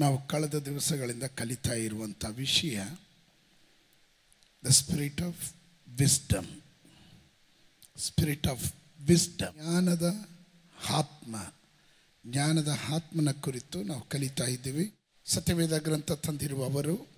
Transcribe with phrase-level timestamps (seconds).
[0.00, 2.82] ನಾವು ಕಳೆದ ದಿವಸಗಳಿಂದ ಕಲಿತಾ ಇರುವಂಥ ವಿಷಯ
[4.64, 5.54] the spirit of
[5.98, 6.60] wisdom
[7.98, 10.28] spirit of wisdom ಜ್ಞಾನದ
[10.88, 11.52] ಆತ್ಮ.
[12.26, 14.94] ಜ್ಞಾನದ ಆತ್ಮನ ಕುರಿತು ನಾವು ಕಲಿತಾ ಇದ್ದೀವಿ.
[15.26, 17.08] ಸತ್ಯವೇದ ಗ್ರಂಥ ತಂದಿರುವವರು,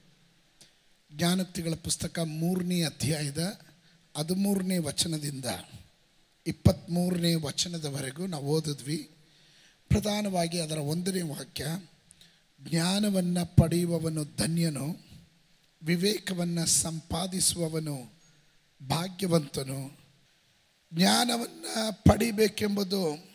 [1.12, 3.60] ಜ್ಞಾನೋಕ್ತಿಗಳ ಪುಸ್ತಕ ಮೂರನೇ ಅಧ್ಯಾಯದ
[4.16, 5.44] ಹದಿಮೂರನೇ ವಚನದಿಂದ
[6.46, 9.10] ಇಪ್ಪತ್ತ್ಮೂರನೇ ವಚನದವರೆಗೂ ನಾವು ಓದಿದ್ವಿ.
[9.88, 11.66] ಪ್ರಧಾನವಾಗಿ ಅದರ ಒಂದನೇ ವಾಕ್ಯ
[12.68, 14.96] ಜ್ಞಾನವನ್ನು ಪಡೆಯುವವನು ಧನ್ಯನು,
[15.82, 18.12] ವಿವೇಕವನ್ನು ಸಂಪಾದಿಸುವವನು
[18.88, 19.98] ಭಾಗ್ಯವಂತನು.
[20.94, 23.32] ಜ್ಞಾನವನ್ನು ಪಡಿಬೇಕೆಂಬುದು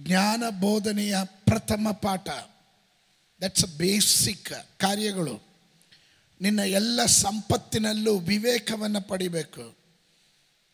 [0.00, 2.28] ಜ್ಞಾನ ಬೋಧನೆಯ ಪ್ರಥಮ ಪಾಠ.
[3.42, 5.40] ದಟ್ಸ್ ಬೇಸಿಕ್ ಕಾರ್ಯಗಳು.
[6.40, 9.76] ನಿನ್ನ ಎಲ್ಲ ಸಂಪತ್ತಿನಲ್ಲೂ ವಿವೇಕವನ್ನು ಪಡಿಬೇಕು.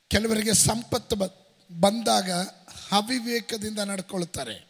[0.09, 1.16] ಕೆಲವರಿಗೆ ಸಂಪತ್ತು
[1.80, 2.33] ಬಂದಾಗ
[2.92, 4.69] ಅವಿವೇಕದಿಂದ ನಡ್ಕೊಳ್ತಾರೆ.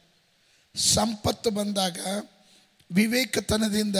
[0.77, 1.99] ಸಂಪತ್ತು ಬಂದಾಗ
[2.93, 3.97] ವಿವೇಕತನದಿಂದ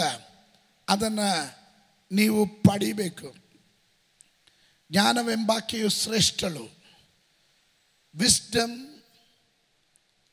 [0.89, 1.57] ಅದನ್ನು
[2.11, 3.35] ನೀವು ಪಡಿಬೇಕು.
[4.91, 6.69] ಜ್ಞಾನವೆಂಬಾಕೆಯು ಶ್ರೇಷ್ಠಳು.
[8.15, 9.01] ವಿಸ್ಡಮ್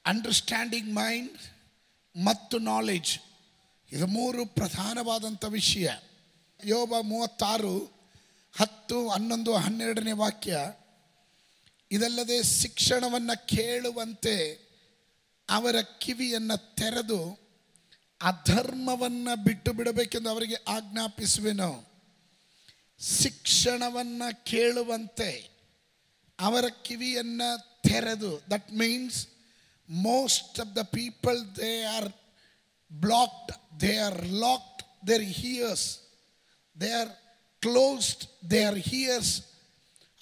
[0.06, 1.38] ಅಂಡರ್ಸ್ಟ್ಯಾಂಡಿಂಗ್ ಮೈಂಡ್
[2.24, 3.18] ಮತ್ತು ನಾಲೆಡ್ಜ್
[3.92, 5.88] ಇದು ಮೂರು ಪ್ರಧಾನವಾದಂಥ ವಿಷಯ.
[6.64, 7.78] ಯೋಬ ಮೂವತ್ತಾರು,
[8.56, 10.58] ಹತ್ತು, ಹನ್ನೊಂದು, ಹನ್ನೆರಡನೇ ವಾಕ್ಯ.
[11.90, 14.68] ಇದಲ್ಲದೆ ಶಿಕ್ಷಣವನ್ನು ಕೇಳುವಂತೆ
[15.50, 17.47] ಅವರ ಕಿವಿಯನ್ನು ತೆರೆದು
[18.22, 21.88] ಅಧರ್ಮವನ್ನು ಬಿಟ್ಟು ಬಿಡಬೇಕೆಂದು ಅವರಿಗೆ ಆಜ್ಞಾಪಿಸುವೆನು?
[23.00, 25.50] ಶಿಕ್ಷಣವನ್ನು ಕೇಳುವಂತೆ
[26.40, 29.26] ಅವರ ಕಿವಿಯನ್ನು ತೆರೆದು that means
[29.88, 32.12] most of the people they are
[32.92, 35.98] blocked they are locked their ears
[36.80, 37.08] they are
[37.60, 39.42] closed they are ears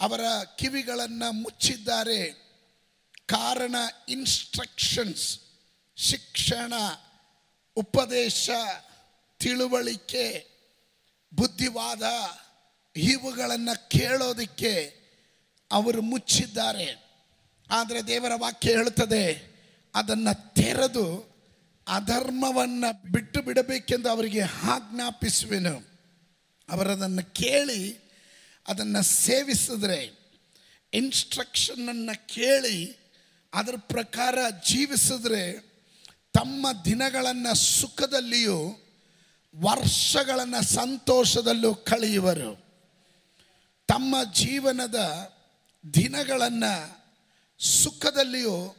[0.00, 0.20] ಅವರ
[0.56, 2.30] ಕಿವಿಗಳನ್ನು ಮುಚ್ಚಿದ್ದಾರೆ.
[3.27, 3.74] ಕಾರಣ
[4.08, 5.39] ಇನ್ಸ್ಟ್ರಕ್ಷನ್ಸ್
[5.97, 6.72] ಶಿಕ್ಷಣ.
[7.77, 8.51] ಉಪದೇಶ,
[9.39, 10.47] ತಿಳುವಳಿಕೆ,
[11.35, 12.03] ಬುದ್ಧಿವಾದ
[12.97, 14.73] ಇವುಗಳನ್ನು ಕೇಳೋದಕ್ಕೆ
[15.73, 16.89] ಅವರು ಮುಚ್ಚಿದ್ದಾರೆ.
[17.70, 19.57] ಆದರೆ ದೇವರ ವಾಕ್ಯ ಹೇಳುತ್ತದೆ,
[19.95, 21.36] ಅದನ್ನು ತೆರೆದು
[21.89, 25.97] ಅಧರ್ಮವನ್ನು ಬಿಟ್ಟು ಬಿಡಬೇಕೆಂದು ಅವರಿಗೆ ಆಜ್ಞಾಪಿಸುವೆನು.
[26.69, 28.07] ಅವರದನ್ನು ಕೇಳಿ
[28.69, 30.01] ಅದನ್ನು ಸೇವಿಸಿದ್ರೆ
[30.92, 32.97] ಇನ್ಸ್ಟ್ರಕ್ಷನನ್ನು ಕೇಳಿ
[33.55, 35.76] ಅದರ ಪ್ರಕಾರ ಜೀವಿಸಿದ್ರೆ
[36.36, 38.80] ತಮ್ಮ ದಿನಗಳನ್ನು ಸುಖದಲ್ಲಿಯೂ
[39.63, 42.64] ವರ್ಷಗಳನ್ನು ಸಂತೋಷದಲ್ಲೂ ಕಳೆಯುವರು.
[43.89, 45.30] ತಮ್ಮ ಜೀವನದ
[45.95, 47.05] ದಿನಗಳನ್ನು
[47.58, 48.77] ಸುಖದಲ್ಲಿಯೂ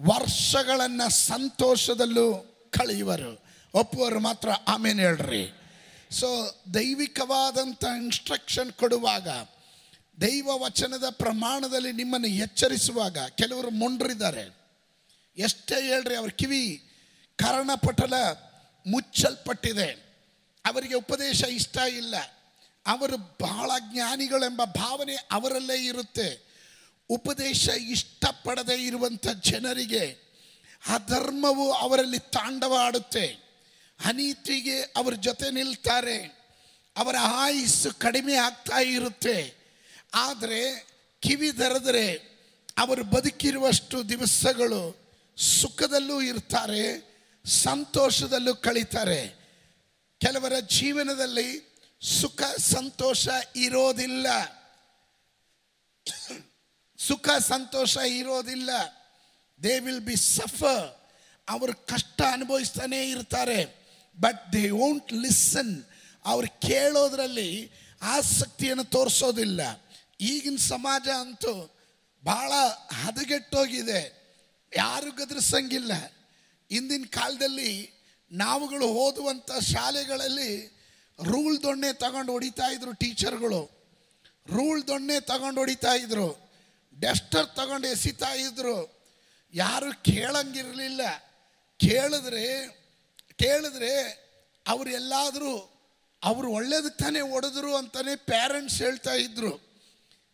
[0.00, 2.34] ವರ್ಷಗಳನ್ನು ಸಂತೋಷದಲ್ಲೂ
[2.70, 3.44] ಕಳೆಯುವರು.
[3.74, 5.52] ಒಪ್ಪುವರು ಮಾತ್ರ ಆಮೇಲೆ ಹೇಳ್ರಿ.
[6.10, 9.28] ಸೊ ದೈವಿಕವಾದಂಥ ಇನ್ಸ್ಟ್ರಕ್ಷನ್ ಕೊಡುವಾಗ,
[10.20, 14.58] ದೈವ ವಚನದ ಪ್ರಮಾಣದಲ್ಲಿ ನಿಮ್ಮನ್ನು ಎಚ್ಚರಿಸುವಾಗ, ಕೆಲವರು ಮುಂಡ್ರಿದ್ದಾರೆ.
[15.36, 16.84] ಎಷ್ಟೇ ಹೇಳ್ರಿ, ಅವ್ರ ಕಿವಿ
[17.38, 18.14] ಕರ್ಣಪಟಲ
[18.86, 20.08] ಮುಚ್ಚಲ್ಪಟ್ಟಿದೆ.
[20.66, 22.14] ಅವರಿಗೆ ಉಪದೇಶ ಇಷ್ಟ ಇಲ್ಲ.
[22.86, 26.48] ಅವರು ಬಹಳ ಜ್ಞಾನಿಗಳೆಂಬ ಭಾವನೆ ಅವರಲ್ಲೇ ಇರುತ್ತೆ.
[27.10, 30.28] ಉಪದೇಶ ಇಷ್ಟಪಡದೇ ಇರುವಂಥ ಜನರಿಗೆ
[30.88, 33.26] ಅಧರ್ಮವು ಅವರಲ್ಲಿ ತಾಂಡವ ಆಡುತ್ತೆ
[34.04, 36.38] ಅನೀತಿಗೆ ಅವರ ಜೊತೆ ನಿಲ್ತಾರೆ.
[36.96, 39.54] ಅವರ ಆಯಸ್ಸು ಕಡಿಮೆ ಆಗ್ತಾ ಇರುತ್ತೆ.
[40.14, 40.86] ಆದರೆ
[41.20, 42.12] ಕಿವಿ ತೆರೆದರೆ
[42.78, 44.98] ಅವರು ಬದುಕಿರುವಷ್ಟು ದಿವಸಗಳು
[45.36, 47.07] ಸುಖದಲ್ಲೂ ಇರ್ತಾರೆ.
[47.46, 49.38] ಸಂತೋಷದಲ್ಲೂ ಕಳೀತಾರೆ.
[50.20, 51.68] ಕೆಲವರ ಜೀವನದಲ್ಲಿ
[52.02, 54.26] ಸುಖ, ಸಂತೋಷ ಇರೋದಿಲ್ಲ.
[56.98, 58.70] ಸುಖ, ಸಂತೋಷ ಇರೋದಿಲ್ಲ.
[59.62, 60.98] ದೇ ವಿಲ್ ಬಿ ಸಫರ್
[61.48, 63.88] ಅವರು ಕಷ್ಟ ಅನುಭವಿಸ್ತಾನೇ ಇರ್ತಾರೆ.
[64.20, 65.84] ಬಟ್ ದೇ ವೋಂಟ್ ಲಿಸನ್
[66.24, 67.70] ಅವ್ರು ಕೇಳೋದ್ರಲ್ಲಿ
[68.02, 69.60] ಆಸಕ್ತಿಯನ್ನು ತೋರಿಸೋದಿಲ್ಲ.
[70.20, 71.76] ಈಗಿನ ಸಮಾಜ ಅಂತೂ
[72.26, 72.52] ಭಾಳ
[72.94, 74.18] ಹದಗೆಟ್ಟೋಗಿದೆ.
[74.76, 75.92] ಯಾರು ಗದರಿಸಂಗಿಲ್ಲ.
[76.70, 77.90] ಇಂದಿನ ಕಾಲದಲ್ಲಿ
[78.32, 80.78] ನಾವುಗಳು ಓದುವಂಥ ಶಾಲೆಗಳಲ್ಲಿ
[81.24, 83.70] ರೂಲ್ ದೊಣ್ಣೆ ತಗೊಂಡು ಹೊಡಿತಾ ಇದ್ರು ಟೀಚರ್ಗಳು.
[84.56, 86.50] ರೂಲ್ ದೊಣ್ಣೆ ತಗೊಂಡು ಹೊಡಿತಾ ಇದ್ರು.
[87.00, 89.00] ಡಸ್ಟರ್ ತಗೊಂಡು ಎಸಿತಾ ಇದ್ರು.
[89.54, 91.00] ಯಾರು ಕೇಳಂಗಿರಲಿಲ್ಲ.
[91.78, 92.68] ಕೇಳಿದ್ರೆ
[93.36, 94.02] ಕೇಳಿದ್ರೆ
[94.68, 95.78] ಅವ್ರು
[96.22, 99.50] ಅವರು ಒಳ್ಳೇದಕ್ಕೆ ತಾನೇ ಹೊಡೆದ್ರು ಅಂತಲೇ ಪ್ಯಾರೆಂಟ್ಸ್ ಹೇಳ್ತಾ ಇದ್ರು.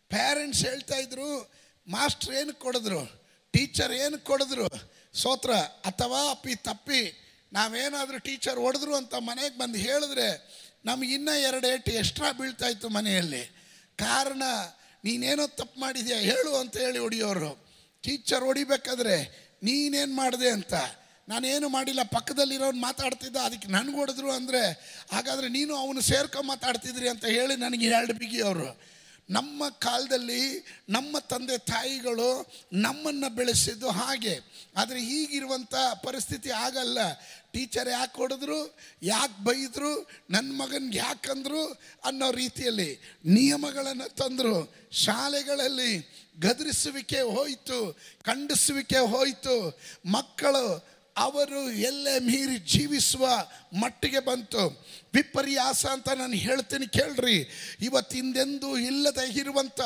[0.09, 1.51] ಪ್ಯಾರೆಂಟ್ಸ್ ಹೇಳ್ತಾ ಇದ್ರು,
[1.87, 3.21] ಮಾಸ್ಟ್ರ್ ಏನು ಕೊಡಿದ್ರು?
[3.51, 4.67] ಟೀಚರ್ ಏನು ಕೊಡಿದ್ರು?
[5.15, 5.53] ಸೋತ್ರ,
[5.89, 7.01] ಅಥವಾ ಅಪ್ಪಿ ತಪ್ಪಿ,
[7.53, 10.27] ನಾವೇನಾದರೂ ಟೀಚರ್ ಹೊಡೆದ್ರು ಅಂತ ಮನೆಗೆ ಬಂದು ಹೇಳಿದ್ರೆ
[10.85, 13.43] ನಮ್ಗೆ ಇನ್ನೂ ಎರಡು ಏಟು ಎಕ್ಸ್ಟ್ರಾ ಬೀಳ್ತಾಯಿತ್ತು ಮನೆಯಲ್ಲಿ.
[13.97, 14.43] ಕಾರಣ,
[15.03, 17.51] ನೀನೇನೋ ತಪ್ಪು ಮಾಡಿದ್ಯಾ, ಹೇಳು ಅಂತ ಹೇಳಿ ಹೊಡಿಯೋರು.
[18.03, 19.15] ಟೀಚರ್ ಹೊಡಿಬೇಕಾದ್ರೆ
[19.63, 20.73] ನೀನೇನು ಮಾಡಿದೆ ಅಂತ.
[21.29, 24.63] ನಾನೇನು ಮಾಡಿಲ್ಲ, ಪಕ್ಕದಲ್ಲಿರೋನು ಮಾತಾಡ್ತಿದ್ದ, ಅದಕ್ಕೆ ನನಗೆ ಹೊಡೆದ್ರು ಅಂದರೆ,
[25.11, 28.67] ಹಾಗಾದರೆ ನೀನು ಅವನು ಸೇರ್ಕೊಂಡು ಮಾತಾಡ್ತಿದ್ರಿ ಅಂತ ಹೇಳಿ ನನಗೆ ಎರಡು ಬಿಗಿ ಅವರು.
[29.29, 34.39] ನಮ್ಮ ಕಾಲದಲ್ಲಿ ನಮ್ಮ ತಂದೆ ತಾಯಿಗಳು ನಮ್ಮನ್ನು ಬೆಳೆಸಿದ್ದು ಹಾಗೆ.
[34.77, 36.97] ಆದರೆ ಈಗಿರುವಂಥ ಪರಿಸ್ಥಿತಿ ಆಗಲ್ಲ.
[37.51, 38.77] ಟೀಚರ್ ಯಾಕೆ ಹೊಡೆದ್ರು?
[39.03, 40.09] ಯಾಕೆ ಬೈದರು?
[40.29, 44.75] ನನ್ನ ಮಗನಿಗೆ ಯಾಕಂದ್ರು ಅನ್ನೋ ರೀತಿಯಲ್ಲಿ ನಿಯಮಗಳನ್ನು ತಂದರು.
[44.91, 45.97] ಶಾಲೆಗಳಲ್ಲಿ
[46.39, 49.79] ಗದರಿಸುವಿಕೆ ಹೋಯಿತು, ಖಂಡಿಸುವಿಕೆ ಹೋಯಿತು.
[50.05, 53.27] ಮಕ್ಕಳು ಅವರು ಎಲ್ಲೇ ಮೀರಿ ಜೀವಿಸುವ
[53.73, 54.85] ಮಟ್ಟಿಗೆ ಬಂತು.
[55.13, 57.49] ವಿಪರ್ಯಾಸ ಅಂತ ನಾನು ಹೇಳ್ತೀನಿ ಕೇಳ್ರಿ.
[57.81, 59.81] ಇವತ್ತಿಂದೆಂದೂ ಇಲ್ಲದೆ ಇರುವಂಥ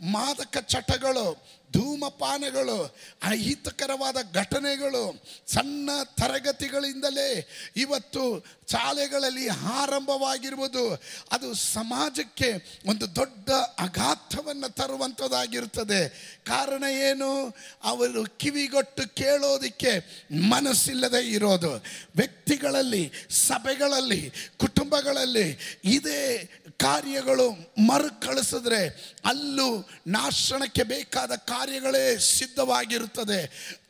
[0.00, 11.02] ಮಾದಕ ಚಟಗಳು ಧೂಮಪಾನಗಳು, ಅಹಿತಕರವಾದ ಘಟನೆಗಳು, ಸಣ್ಣ ತರಗತಿಗಳಿಂದಲೇ ಇವತ್ತು ಶಾಲೆಗಳಲ್ಲಿ ಆರಂಭವಾಗಿರುವುದು.
[11.32, 16.08] ಅದು ಸಮಾಜಕ್ಕೆ ಒಂದು ದೊಡ್ಡ ಅಘಾತವನ್ನು ತರುವಂಥದ್ದಾಗಿರುತ್ತದೆ.
[16.46, 17.56] ಕಾರಣ ಏನು?
[17.84, 21.72] ಅವರು ಕಿವಿಗೊಟ್ಟು ಕೇಳೋದಕ್ಕೆ ಮನಸ್ಸಿಲ್ಲದೆ ಇರೋದು.
[22.16, 27.50] ವ್ಯಕ್ತಿಗಳಲ್ಲಿ, ಸಭೆಗಳಲ್ಲಿ, ಕುಟುಂಬಗಳಲ್ಲಿ ಇದೇ ಕಾರ್ಯಗಳು
[27.86, 31.32] ಮರುಕಳಿಸಿದ್ರೆ ಅಲ್ಲೂ ನಾಶನಕ್ಕೆ ಬೇಕಾದ
[31.64, 33.40] ಕಾರ್ಯಗಳೇ ಸಿದ್ಧವಾಗಿರುತ್ತದೆ.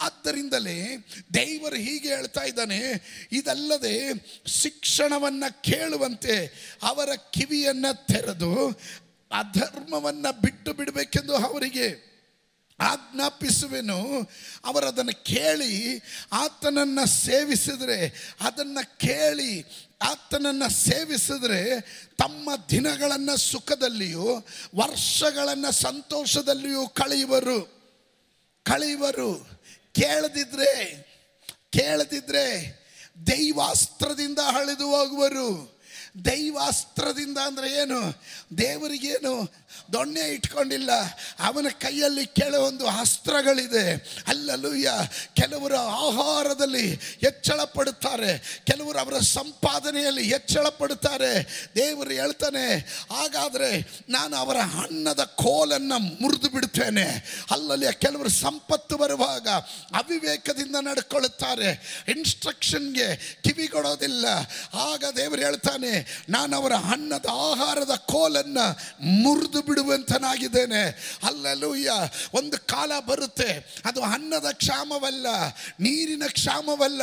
[0.00, 0.78] ಆದ್ದರಿಂದಲೇ
[1.34, 2.78] ದೇವರು ಹೀಗೆ ಹೇಳ್ತಾ ಇದ್ದಾನೆ,
[3.32, 3.94] ಇದಲ್ಲದೆ
[4.46, 6.34] ಶಿಕ್ಷಣವನ್ನು ಕೇಳುವಂತೆ
[6.82, 8.52] ಅವರ ಕಿವಿಯನ್ನು ತೆರೆದು
[9.32, 11.86] ಅಧರ್ಮವನ್ನು ಬಿಟ್ಟು ಬಿಡಬೇಕೆಂದು ಅವರಿಗೆ
[12.78, 13.98] ಆಜ್ಞಾಪಿಸುವೆನು.
[14.64, 15.74] ಅವರದನ್ನು ಕೇಳಿ
[16.32, 18.00] ಆತನನ್ನು ಸೇವಿಸಿದರೆ
[18.40, 19.52] ಅದನ್ನು ಕೇಳಿ
[20.04, 21.80] ಆತನನ್ನು ಸೇವಿಸಿದ್ರೆ
[22.18, 24.46] ತಮ್ಮ ದಿನಗಳನ್ನು ಸುಖದಲ್ಲಿಯೂ
[24.76, 27.74] ವರ್ಷಗಳನ್ನು ಸಂತೋಷದಲ್ಲಿಯೂ ಕಳೆಯುವರು.
[28.62, 29.48] ಕಳೆಯುವರು.
[29.92, 31.04] ಕೇಳದಿದ್ರೆ
[31.70, 32.74] ಕೇಳದಿದ್ರೆ
[33.26, 35.74] ದೈವಾಸ್ತ್ರದಿಂದ ಹಳಿದು ಹೋಗುವರು.
[36.14, 38.00] ದೈವಾಸ್ತ್ರದಿಂದ ಅಂದರೆ ಏನು?
[38.58, 39.32] ದೇವರಿಗೇನು
[39.92, 40.90] ದೊಣ್ಣೆ ಇಟ್ಕೊಂಡಿಲ್ಲ.
[41.48, 43.84] ಅವನ ಕೈಯಲ್ಲಿ ಕೆಲವೊಂದು ಅಸ್ತ್ರಗಳಿದೆ.
[44.26, 44.90] ಅಲ್ಲಲ್ಲೂಯ್ಯ
[45.34, 46.86] ಕೆಲವರು ಆಹಾರದಲ್ಲಿ
[47.24, 48.32] ಹೆಚ್ಚಳ ಪಡುತ್ತಾರೆ
[48.66, 51.32] ಕೆಲವರು ಅವರ ಸಂಪಾದನೆಯಲ್ಲಿ ಹೆಚ್ಚಳ ಪಡುತ್ತಾರೆ
[51.76, 52.64] ದೇವರು ಹೇಳ್ತಾನೆ,
[53.12, 53.70] ಹಾಗಾದರೆ
[54.08, 57.06] ನಾನು ಅವರ ಅನ್ನದ ಕೋಲನ್ನು ಮುರಿದು ಬಿಡ್ತೇನೆ.
[57.50, 59.48] ಅಲ್ಲಲ್ಲಿಯ ಕೆಲವರು ಸಂಪತ್ತು ಬರುವಾಗ
[60.00, 61.70] ಅವಿವೇಕದಿಂದ ನಡ್ಕೊಳ್ಳುತ್ತಾರೆ.
[62.08, 63.08] ಇನ್ಸ್ಟ್ರಕ್ಷನ್ಗೆ
[63.44, 64.26] ಕಿವಿಗೊಡೋದಿಲ್ಲ.
[64.88, 68.66] ಆಗ ದೇವರು ಹೇಳ್ತಾನೆ ನಾನು ಅವರ ಅನ್ನದ ಆಹಾರದ ಕೋಲನ್ನು
[69.22, 70.82] ಮುರಿದು ಬಿಡುವಂತನಾಗಿದ್ದೇನೆ.
[71.22, 71.92] ಅಲ್ಲಲ್ಲೂಯ್ಯ
[72.34, 73.50] ಒಂದು ಕಾಲ ಬರುತ್ತೆ.
[73.84, 75.26] ಅದು ಅನ್ನದ ಕ್ಷಾಮವಲ್ಲ,
[75.80, 77.02] ನೀರಿನ ಕ್ಷಾಮವಲ್ಲ,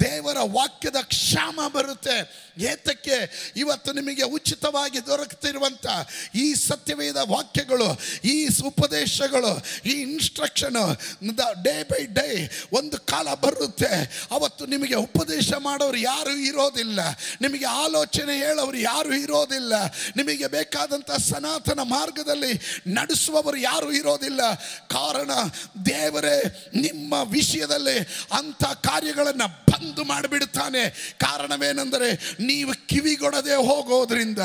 [0.00, 2.16] ದೇವರ ವಾಕ್ಯದ ಕ್ಷಾಮ ಬರುತ್ತೆ.
[2.60, 3.16] ಏತಕ್ಕೆ
[3.56, 5.86] ಇವತ್ತು ನಿಮಗೆ ಉಚಿತವಾಗಿ ದೊರಕುತ್ತಿರುವಂಥ
[6.34, 7.88] ಈ ಸತ್ಯವೇದ ವಾಕ್ಯಗಳು,
[8.24, 8.36] ಈ
[8.66, 9.52] ಉಪದೇಶಗಳು,
[9.84, 10.78] ಈ ಇನ್ಸ್ಟ್ರಕ್ಷನ್
[11.64, 12.28] ಡೇ ಬೈ ಡೇ
[12.72, 13.92] ಒಂದು ಕಾಲ ಬರುತ್ತೆ.
[14.30, 17.00] ಅವತ್ತು ನಿಮಗೆ ಉಪದೇಶ ಮಾಡೋರು ಯಾರು ಇರೋದಿಲ್ಲ.
[17.40, 19.72] ನಿಮಗೆ ಆಲೋಚನೆ ಹೇಳೋರು ಯಾರು ಇರೋದಿಲ್ಲ.
[20.16, 22.52] ನಿಮಗೆ ಬೇಕಾದಂಥ ಸನಾತನ ಮಾರ್ಗದಲ್ಲಿ
[22.86, 24.40] ನಡೆಸುವವರು ಯಾರು ಇರೋದಿಲ್ಲ.
[24.88, 25.30] ಕಾರಣ
[25.86, 26.36] ದೇವರೇ
[26.74, 27.98] ನಿಮ್ಮ ವಿಷಯದಲ್ಲಿ
[28.38, 30.82] ಅಂಥ ಕಾರ್ಯಗಳನ್ನು ಬಂದು ಮಾಡಿಬಿಡುತ್ತಾನೆ.
[31.20, 32.08] ಕಾರಣವೇನೆಂದರೆ
[32.40, 34.38] ನೀವು ಕಿವಿಗೊಡದೆ ಹೋಗೋದ್ರಿಂದ,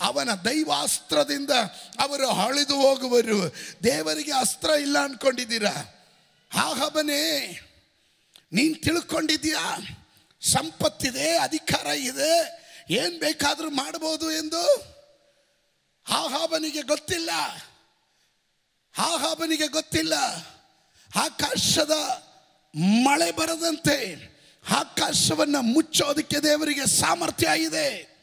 [0.00, 1.50] ಅವನ ದೈವಾಸ್ತ್ರದಿಂದ
[1.98, 3.54] ಅವರು ಅಳಿದು ಹೋಗುವರು.
[3.84, 5.74] ದೇವರಿಗೆ ಅಸ್ತ್ರ ಇಲ್ಲ ಅನ್ಕೊಂಡಿದ್ದೀರಾ?
[6.54, 7.22] ಆಹಬನೇ
[8.52, 9.62] ನೀನು ತಿಳ್ಕೊಂಡಿದ್ಯಾ
[10.42, 12.65] ಸಂಪತ್ತಿದೆ, ಅಧಿಕಾರ ಇದೆ.
[12.88, 14.96] ಏನು ಬೇಕಾದರೂ ಮಾಡಬಹುದು ಎಂದು?
[16.08, 17.30] ಆಹಾಬನಿಗೆ ಗೊತ್ತಿಲ್ಲ.
[18.98, 20.14] ಆಹಾಬನಿಗೆ ಗೊತ್ತಿಲ್ಲ.
[21.16, 21.90] ಆಕಾಶದ
[22.76, 24.26] ಮಳೆ ಬರದಂತೆ
[24.70, 28.16] ಆಕಾಶವನ್ನು ಮುಚ್ಚೋದಕ್ಕೆ ದೇವರಿಗೆ ಸಾಮರ್ಥ್ಯ ಇದೆ.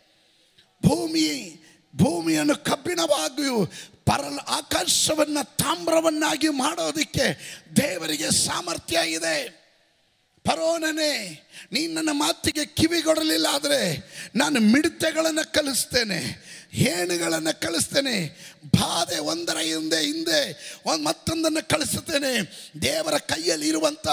[0.85, 1.63] ಭೂಮಿ,
[1.95, 3.65] ಭೂಮಿಯನ್ನು ಕಬ್ಬಿಣವಾಗಿಯೂ
[4.05, 9.63] ಪರಲ, ಆಕಾಶವನ್ನು ತಾಮ್ರವನ್ನಾಗಿ ಮಾಡೋದಕ್ಕೆ ದೇವರಿಗೆ ಸಾಮರ್ಥ್ಯ ಇದೆ.
[10.43, 13.81] ಪರೋನನೇ ನೀನು ನನ್ನ ಮಾತಿಗೆ ಕಿವಿಗೊಡಲಿಲ್ಲ ಆದರೆ
[14.35, 16.19] ನಾನು ಮಿಡತೆಗಳನ್ನು ಕಲಿಸ್ತೇನೆ,
[16.71, 18.15] ಹೇಣುಗಳನ್ನು ಕಳಿಸ್ತೇನೆ
[18.65, 20.39] ಬಾಧೆ ಒಂದರ ಹಿಂದೆ ಹಿಂದೆ
[20.85, 22.31] ಒಂದು ಮತ್ತೊಂದನ್ನು ಕಳಿಸುತ್ತೇನೆ
[22.81, 24.07] ದೇವರ ಕೈಯಲ್ಲಿ ಇರುವಂಥ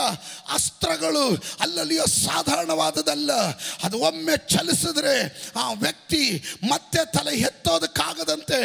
[0.52, 3.32] ಅಸ್ತ್ರಗಳು ಅಲ್ಲಲ್ಲಿಯೋ ಸಾಧಾರಣವಾದದಲ್ಲ
[3.82, 8.58] ಅದು ಒಮ್ಮೆ ಚಲಿಸಿದ್ರೆ ಆ ವ್ಯಕ್ತಿ ಮತ್ತೆ ತಲೆ ಎತ್ತೋದಕ್ಕಾಗದಂತೆ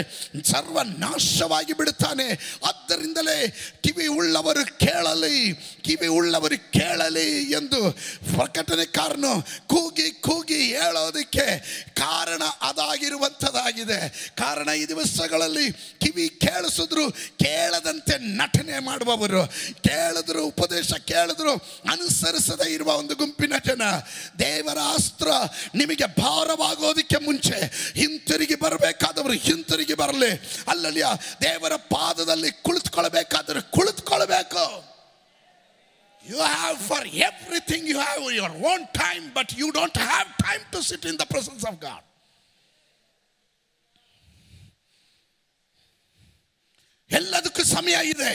[0.43, 2.59] ಸರ್ವನಾಶವಾಗಿ ಬಿಡುತ್ತಾನೆ.
[2.67, 3.47] ಆದ್ದರಿಂದಲೇ
[3.83, 7.91] ಕಿವಿ ಉಳ್ಳವರು ಕೇಳಲಿ ಕಿವಿ ಉಳ್ಳವರು ಕೇಳಲಿ ಎಂದು
[8.65, 11.45] ಪ್ರಕಟಣೆಕಾರನು ಕೂಗಿ ಕೂಗಿ ಹೇಳೋದಕ್ಕೆ
[11.95, 14.29] ಕಾರಣ ಅದಾಗಿರುವಂಥದ್ದಾಗಿದೆ.
[14.37, 19.47] ಕಾರಣ ಈ ದಿವಸಗಳಲ್ಲಿ ಕಿವಿ ಕೇಳಿಸಿದ್ರು, ಕೇಳದಂತೆ ನಟನೆ ಮಾಡುವವರು,
[19.83, 21.53] ಕೇಳಿದ್ರು, ಉಪದೇಶ ಕೇಳಿದ್ರು,
[21.91, 23.81] ಅನುಸರಿಸದೇ ಇರುವ ಒಂದು ಗುಂಪಿನ ಜನ.
[24.39, 25.27] ದೇವರ ಅಸ್ತ್ರ
[25.75, 27.59] ನಿಮಗೆ ಭಾರವಾಗೋದಕ್ಕೆ ಮುಂಚೆ
[27.95, 30.31] ಹಿಂತಿರುಗಿ ಬರಬೇಕಾದವರು ಹಿಂತಿರುಗಿ ಬರಲಿ.
[30.67, 31.01] ಅಲ್ಲಲ್ಲಿ
[31.41, 34.94] ದೇವರ ಪಾದದಲ್ಲಿ ಕುಳಿತುಕೊಳ್ಬೇಕಾದ್ರೆ ಕುಳಿತುಕೊಳ್ಬೇಕು
[36.24, 40.82] You have for everything you have your own time, but you don't have time to
[40.82, 42.02] sit in the presence of God.
[47.10, 48.32] ಎಲ್ಲದಕ್ಕೂ ಸಮಯ ಇದೆ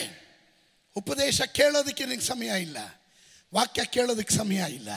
[0.96, 2.78] ಉಪದೇಶ ಕೇಳೋದಕ್ಕೆ ನಿನಗೆ ಸಮಯ ಇಲ್ಲ
[3.54, 4.90] ವಾಕ್ಯ ಕೇಳೋದಕ್ಕೆ ಸಮಯ ಇಲ್ಲ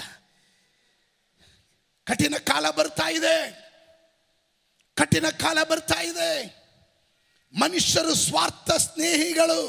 [2.06, 3.36] ಕಠಿಣ ಕಾಲ ಬರ್ತಾ ಇದೆ
[4.96, 6.30] ಕಠಿಣ ಕಾಲ ಬರ್ತಾ ಇದೆ
[7.54, 9.60] ಮನುಷ್ಯರು ಸ್ವಾರ್ಥ ಸ್ನೇಹಿಗಳು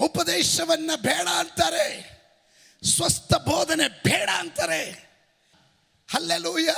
[0.00, 1.86] ಉಪದೇಶವನ್ನ ಬೇಡ ಅಂತಾರೆ,
[2.82, 4.82] ಸ್ವಸ್ಥ ಬೋಧನೆ ಬೇಡ ಅಂತಾರೆ.
[6.14, 6.70] ಅಲ್ಲೆಲೂಯ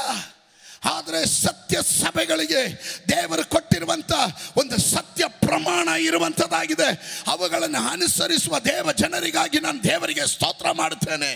[0.91, 2.63] ಆದರೆ ಸತ್ಯ ಸಭೆಗಳಿಗೆ
[3.09, 4.13] ದೇವರು ಕೊಟ್ಟಿರುವಂಥ
[4.57, 6.89] ಒಂದು ಸತ್ಯ ಪ್ರಮಾಣ ಇರುವಂತದ್ದಾಗಿದೆ
[7.31, 11.33] ಅವುಗಳನ್ನು ಅನುಸರಿಸುವ ದೇವ ಜನರಿಗಾಗಿ ನಾನು ದೇವರಿಗೆ ಸ್ತೋತ್ರ ಮಾಡ್ತೇನೆ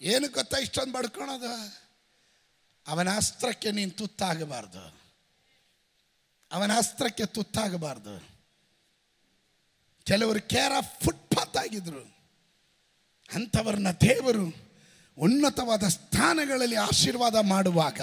[0.00, 1.52] ಏನು ಗೊತ್ತಾ ಇಷ್ಟೊಂದು ಬಡ್ಕೊಳೋದು?
[2.86, 5.03] ಅವನ ಅಸ್ತ್ರಕ್ಕೆ ನೀನು ತುತ್ತಾಗಬಾರ್ದು.
[6.54, 8.28] ಅವನ ಅಸ್ತ್ರಕ್ಕೆ ತುತ್ತಾಗಬಾರ್ದು.
[10.04, 12.16] ಕೆಲವರು ಕೇರ ಫುಟ್ಪಾತ್ ಆಗಿದ್ರು.
[13.34, 14.56] ಅಂಥವ್ರನ್ನ ದೇವರು
[15.18, 18.00] ಉನ್ನತವಾದ ಸ್ಥಾನಗಳಲ್ಲಿ ಆಶೀರ್ವಾದ ಮಾಡುವಾಗ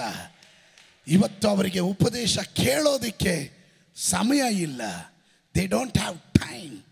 [1.08, 3.52] ಇವತ್ತು ಅವರಿಗೆ ಉಪದೇಶ ಕೇಳೋದಕ್ಕೆ
[3.96, 4.82] ಸಮಯ ಇಲ್ಲ.
[5.54, 6.82] ದೇ ಡೋಂಟ್ ಹ್ಯಾವ್ ಟೈಮ್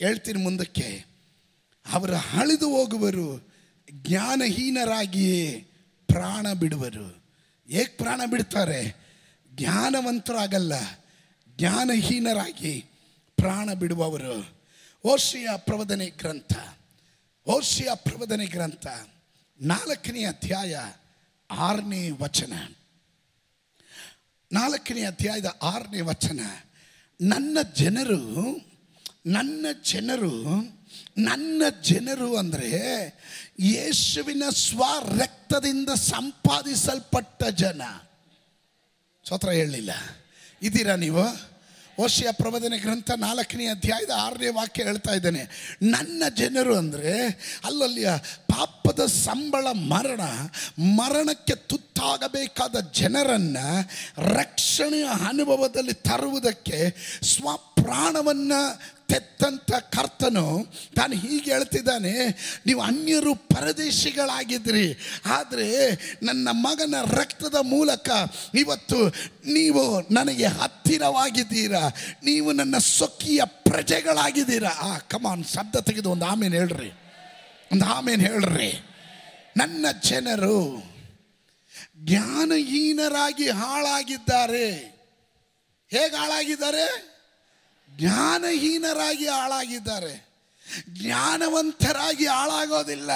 [0.00, 1.04] ಹೇಳ್ತೀನಿ ಮುಂದಕ್ಕೆ.
[1.92, 3.54] ಅವರು ಅಳಿದು ಹೋಗುವರು,
[3.90, 5.60] ಜ್ಞಾನಹೀನರಾಗಿಯೇ
[6.06, 7.22] ಪ್ರಾಣ ಬಿಡುವರು.
[7.68, 9.05] ಏಕ್ ಪ್ರಾಣ ಬಿಡ್ತಾರೆ?
[9.56, 10.74] ಜ್ಞಾನವಂತರಾಗಲ್ಲ,
[11.58, 12.74] ಜ್ಞಾನಹೀನರಾಗಿ
[13.38, 14.36] ಪ್ರಾಣ ಬಿಡುವವರು.
[15.04, 16.52] ಓಶಿಯ ಪ್ರವದನೆ ಗ್ರಂಥ
[17.46, 18.86] ಓಶಿಯ ಪ್ರವದನೆ ಗ್ರಂಥ,
[19.60, 20.76] ನಾಲ್ಕನೇ ಅಧ್ಯಾಯ
[21.50, 22.52] ಆರನೇ ವಚನ.
[24.50, 26.40] ನಾಲ್ಕನೇ ಅಧ್ಯಾಯದ ಆರನೇ ವಚನ,
[27.20, 28.22] ನನ್ನ ಜನರು
[29.26, 30.34] ನನ್ನ ಜನರು
[31.18, 32.70] ನನ್ನ ಜನರು ಅಂದರೆ
[33.60, 37.82] ಯೇಸುವಿನ ಸ್ವರಕ್ತದಿಂದ ಸಂಪಾದಿಸಲ್ಪಟ್ಟ ಜನ.
[39.26, 39.90] ಸ್ವತ್ರ ಹೇಳಲಿಲ್ಲ.
[40.62, 41.24] ಇದ್ದೀರಾ ನೀವು?
[41.98, 45.72] ಓಶಿಯ ಪ್ರಬೋಧನೆ ಗ್ರಂಥ ನಾಲ್ಕನೇ ಅಧ್ಯಾಯದ ಆರನೇ ವಾಕ್ಯ ಹೇಳ್ತಾ ಇದ್ದೇನೆ.
[45.82, 47.22] ನನ್ನ ಜನರು ಅಂದರೆ
[47.64, 50.20] ಅಲ್ಲಲ್ಲಿಯ ಪಾಪದ ಸಂಬಳ ಮರಣ,
[50.78, 53.90] ಮರಣಕ್ಕೆ ತುತ್ತಾಗಬೇಕಾದ ಜನರನ್ನು
[54.32, 56.90] ರಕ್ಷಣೆಯ ಅನುಭವದಲ್ಲಿ ತರುವುದಕ್ಕೆ
[57.24, 62.12] ಸ್ವಪ್ರಾಣವನ್ನು ತೆತ್ತಂತ ಕರ್ತನು ತಾನು ಹೀಗೆ ಹೇಳ್ತಿದ್ದಾನೆ,
[62.66, 65.68] ನೀವು ಅನ್ಯರು ಪರದೇಶಿಗಳಾಗಿದ್ರಿ ಆದರೆ
[66.22, 68.08] ನನ್ನ ಮಗನ ರಕ್ತದ ಮೂಲಕ
[68.54, 69.08] ಇವತ್ತು
[69.52, 71.88] ನೀವು ನನಗೆ ಹತ್ತಿರವಾಗಿದ್ದೀರಾ.
[72.24, 74.68] ನೀವು ನನ್ನ ಸೊಕ್ಕಿಯ ಪ್ರಜೆಗಳಾಗಿದ್ದೀರಾ.
[74.68, 76.90] ಆ ಕಮಾನ್ ಶಬ್ದ ತೆಗೆದು ಒಂದು ಆಮೇಲೆ ಹೇಳ್ರಿ.
[77.72, 78.70] ಒಂದು ಆಮೇಲೆ ಹೇಳ್ರಿ.
[79.56, 80.82] ನನ್ನ ಜನರು
[81.96, 84.96] ಜ್ಞಾನಹೀನರಾಗಿ ಹಾಳಾಗಿದ್ದಾರೆ.
[85.90, 87.15] ಹೇಗೆ ಹಾಳಾಗಿದ್ದಾರೆ?
[87.96, 90.26] ಜ್ಞಾನಹೀನರಾಗಿ ಹಾಳಾಗಿದ್ದಾರೆ.
[90.88, 93.10] ಜ್ಞಾನವಂತರಾಗಿ ಹಾಳಾಗೋದಿಲ್ಲ.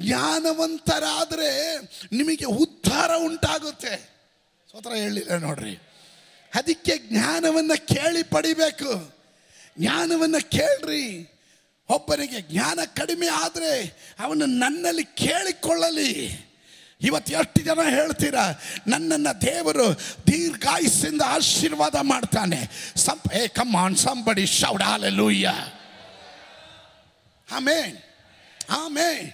[0.00, 1.80] ಜ್ಞಾನವಂತರಾದರೆ
[2.12, 4.14] ನಿಮಗೆ ಉದ್ಧಾರ ಉಂಟಾಗುತ್ತೆ.
[4.70, 5.74] ಸ್ವತಃ ಹೇಳಿಲ್ಲ ನೋಡ್ರಿ.
[6.54, 9.14] ಅದಕ್ಕೆ ಜ್ಞಾನವನ್ನು ಕೇಳಿ ಪಡಿಬೇಕು.
[9.78, 11.30] ಜ್ಞಾನವನ್ನು ಕೇಳ್ರಿ.
[11.88, 16.44] ಒಬ್ಬನಿಗೆ ಜ್ಞಾನ ಕಡಿಮೆ ಆದರೆ ಅವನು ನನ್ನಲ್ಲಿ ಕೇಳಿಕೊಳ್ಳಲಿ.
[17.04, 18.50] ಇವತ್ತು ಎಷ್ಟು ಜನ ಹೇಳ್ತೀರಾ?
[18.86, 19.94] ನನ್ನನ್ನು ದೇವರು
[20.26, 22.92] ದೀರ್ಘಾಯಿಸಿಂದ ಆಶೀರ್ವಾದ ಮಾಡ್ತಾನೆ.
[22.96, 25.52] ಸಂಪ ಏ come on somebody shout hallelujah
[27.52, 27.96] amen
[28.70, 29.32] amen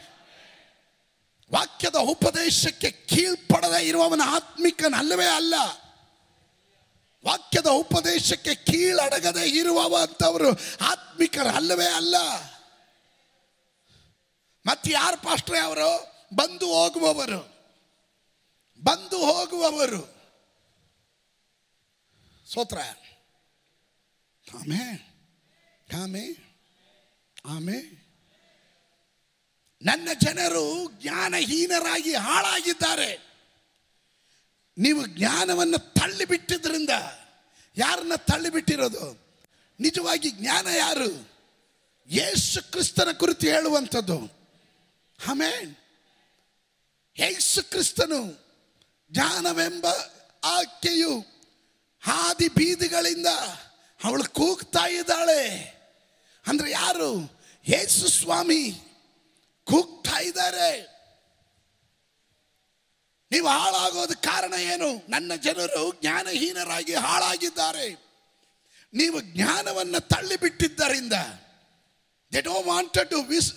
[1.53, 5.55] ವಾಕ್ಯದ ಉಪದೇಶಕ್ಕೆ ಕೀಳ್ಪಡದೆ ಇರುವವನ ಆತ್ಮಿಕನಲ್ಲವೇ ಅಲ್ಲ.
[7.27, 10.51] ವಾಕ್ಯದ ಉಪದೇಶಕ್ಕೆ ಕೀಳಡಗದೆ ಇರುವವಂಥವರು
[10.81, 12.17] ಆತ್ಮಿಕರ ಅಲ್ಲವೇ ಅಲ್ಲ.
[14.67, 16.21] ಮತ್ತೆ ಯಾರು ಪಾಸ್ಟ್ರೆ ಅವರು?
[16.35, 17.50] ಬಂದು ಹೋಗುವವರು.
[18.83, 20.21] ಬಂದು ಹೋಗುವವರು.
[22.47, 22.79] ಸೋತ್ರ
[24.55, 25.07] ಆಮೇ
[26.03, 26.55] ಆಮೇ.
[27.45, 28.07] ಆಮೇ.
[29.83, 33.31] ನನ್ನ ಜನರು ಜ್ಞಾನಹೀನರಾಗಿ ಹಾಳಾಗಿದ್ದಾರೆ.
[34.79, 36.91] ನೀವು ಜ್ಞಾನವನ್ನು ತಳ್ಳಿಬಿಟ್ಟಿದ್ರಿಂದ
[37.77, 39.27] ಯಾರನ್ನ ತಳ್ಳಿಬಿಟ್ಟಿರೋದು?
[39.81, 41.29] ನಿಜವಾಗಿ ಜ್ಞಾನ ಯಾರು?
[42.07, 44.31] ಯೇಸು ಕ್ರಿಸ್ತನ ಕುರಿತು ಹೇಳುವಂಥದ್ದು.
[45.27, 45.77] ಆಮೇನ್.
[47.19, 48.50] ಯೇಸು ಕ್ರಿಸ್ತನು
[49.13, 49.87] ಜ್ಞಾನವೆಂಬ
[50.45, 51.19] ಆಕೆಯು
[52.01, 53.27] ಹಾದಿ ಬೀದಿಗಳಿಂದ
[54.05, 55.41] ಅವಳು ಕೂಗ್ತಾ ಇದ್ದಾಳೆ.
[56.47, 57.41] ಅಂದ್ರೆ ಯಾರು?
[57.69, 58.75] ಯೇಸು ಸ್ವಾಮಿ
[59.65, 61.01] ಕೂಗ್ತಾ ಇದ್ದಾರೆ.
[63.31, 65.11] ನೀವು ಹಾಳಾಗೋದ ಕಾರಣ ಏನು?
[65.11, 68.11] ನನ್ನ ಜನರು ಜ್ಞಾನಹೀನರಾಗಿ ಹಾಳಾಗಿದ್ದಾರೆ.
[68.95, 71.13] ನೀವು ಜ್ಞಾನವನ್ನು ತಳ್ಳಿಬಿಟ್ಟಿದ್ದರಿಂದ
[72.33, 73.53] ದೇ ಡೋಂಟ್ ವಾಂಟೆಡ್ ಟು ವಿಸ್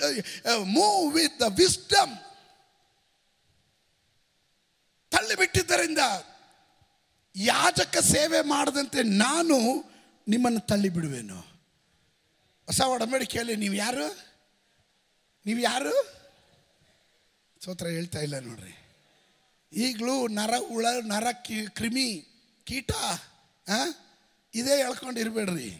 [0.66, 2.18] ಮೂವ್ ವಿತ್ ದ ವಿಸ್ಡಮ್
[5.24, 6.01] ತಳ್ಳಿಬಿಟ್ಟಿದ್ದರಿಂದ
[7.36, 9.58] ಯಾಜಕ ಸೇವೆ ಮಾಡದಂತೆ ನಾನು
[10.27, 11.39] ನಿಮ್ಮನ್ನು ತಳ್ಳಿಬಿಡುವೆನು.
[12.65, 14.08] ಹೊಸ ಒಡಂಬಡಿಕೆಯಲ್ಲಿ ನೀವು ಯಾರು?
[15.46, 15.96] ನೀವು ಯಾರು?
[17.63, 18.74] ಸೋತ್ರ ಹೇಳ್ತಾ ಇಲ್ಲ ನೋಡ್ರಿ.
[19.74, 22.08] ಈಗಲೂ ನರ ಹುಳ ನರ ಕಿ, ಕ್ರಿಮಿ,
[22.65, 22.92] ಕೀಟ?
[24.53, 25.72] ಇದೇ ಹೇಳ್ಕೊಂಡಿರ್ಬೇಡ್ರಿ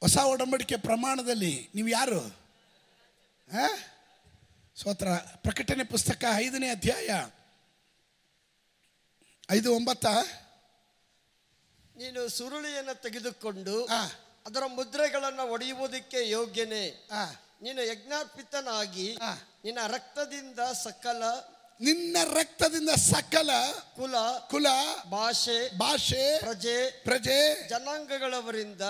[0.00, 2.20] ಹೊಸ ಒಡಂಬಡಿಕೆ ಪ್ರಮಾಣದಲ್ಲಿ ನೀವು ಯಾರು?
[3.54, 3.78] ಹಾಂ
[4.76, 5.08] ಸ್ತೋತ್ರ,
[5.44, 7.10] ಪ್ರಕಟಣೆ ಪುಸ್ತಕ ಐದನೇ ಅಧ್ಯಾಯ.
[9.52, 10.06] ಐದು ಒಂಬತ್ತ
[11.96, 13.84] ನೀನು ಸುರುಳಿಯನ್ನು ತೆಗೆದುಕೊಂಡು.
[14.46, 17.08] ಅದರ ಮುದ್ರೆಗಳನ್ನು ಒಡೆಯುವುದಕ್ಕೆ ಯೋಗ್ಯನೇ
[17.62, 19.08] ನೀನು ಯಜ್ಞಾರ್ಪಿತನಾಗಿ.
[19.64, 21.22] ನಿನ್ನ ರಕ್ತದಿಂದ ಸಕಲ
[21.80, 23.50] ನಿನ್ನ ರಕ್ತದಿಂದ ಸಕಲ
[23.96, 24.14] ಕುಲ
[24.50, 24.66] ಕುಲ
[25.10, 28.80] ಭಾಷೆ ಭಾಷೆ ಪ್ರಜೆ ಪ್ರಜೆ ಜನಾಂಗಗಳವರಿಂದ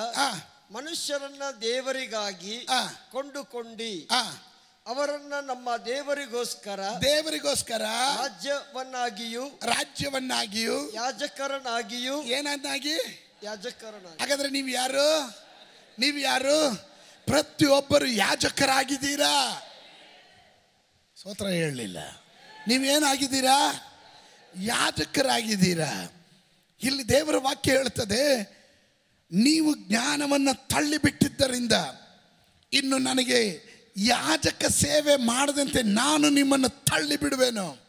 [0.71, 2.67] ಮನುಷ್ಯರನ್ನ ದೇವರಿಗಾಗಿ.
[3.13, 4.09] ಕೊಂಡುಕೊಂಡಿ
[4.87, 7.85] ಅವರನ್ನ ನಮ್ಮ ದೇವರಿಗೋಸ್ಕರ ದೇವರಿಗೋಸ್ಕರ
[8.19, 12.97] ರಾಜ್ಯವನ್ನಾಗಿಯೂ ರಾಜ್ಯವನ್ನಾಗಿಯೂ ಯಾಜಕರನಾಗಿಯೂ ಏನನ್ನಾಗಿ
[13.43, 15.07] ಯಾಜಕರನಾಗಿ ಹಾಗಾದ್ರೆ ನೀವು ಯಾರು?
[15.99, 16.59] ನೀವು ಯಾರು?
[17.27, 19.33] ಪ್ರತಿಯೊಬ್ಬರು ಯಾಜಕರಾಗಿದ್ದೀರಾ?
[21.17, 21.99] ಸ್ತೋತ್ರ ಹೇಳಲಿಲ್ಲ.
[22.69, 23.59] ನೀವೇನಾಗಿದ್ದೀರಾ?
[24.55, 25.91] ಯಾಜಕರಾಗಿದ್ದೀರಾ?
[26.81, 28.25] ಇಲ್ಲಿ ದೇವರ ವಾಕ್ಯ ಹೇಳ್ತದೆ
[29.31, 31.73] ನೀವು ಜ್ಞಾನವನ್ನು ತಳ್ಳಿಬಿಟ್ಟಿದ್ದರಿಂದ
[32.73, 33.41] ಇನ್ನು ನನಗೆ
[33.97, 37.85] ಯಾಜಕ ಸೇವೆ ಮಾಡದಂತೆ ನಾನು ನಿಮ್ಮನ್ನು ತಳ್ಳಿ ಬಿಡುವೆನು.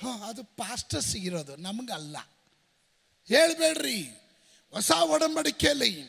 [0.00, 2.16] ಹೋ, ಅದು ಪಾಸ್ಟರ್ಸ್ ಇರೋದು, ನಮಗಲ್ಲ.
[3.28, 4.02] ಹೇಳ್ಬೇಡ್ರಿ,
[4.70, 6.02] ಹೊಸ ಒಡಂಬಡಿಕೆಯಲ್ಲಿ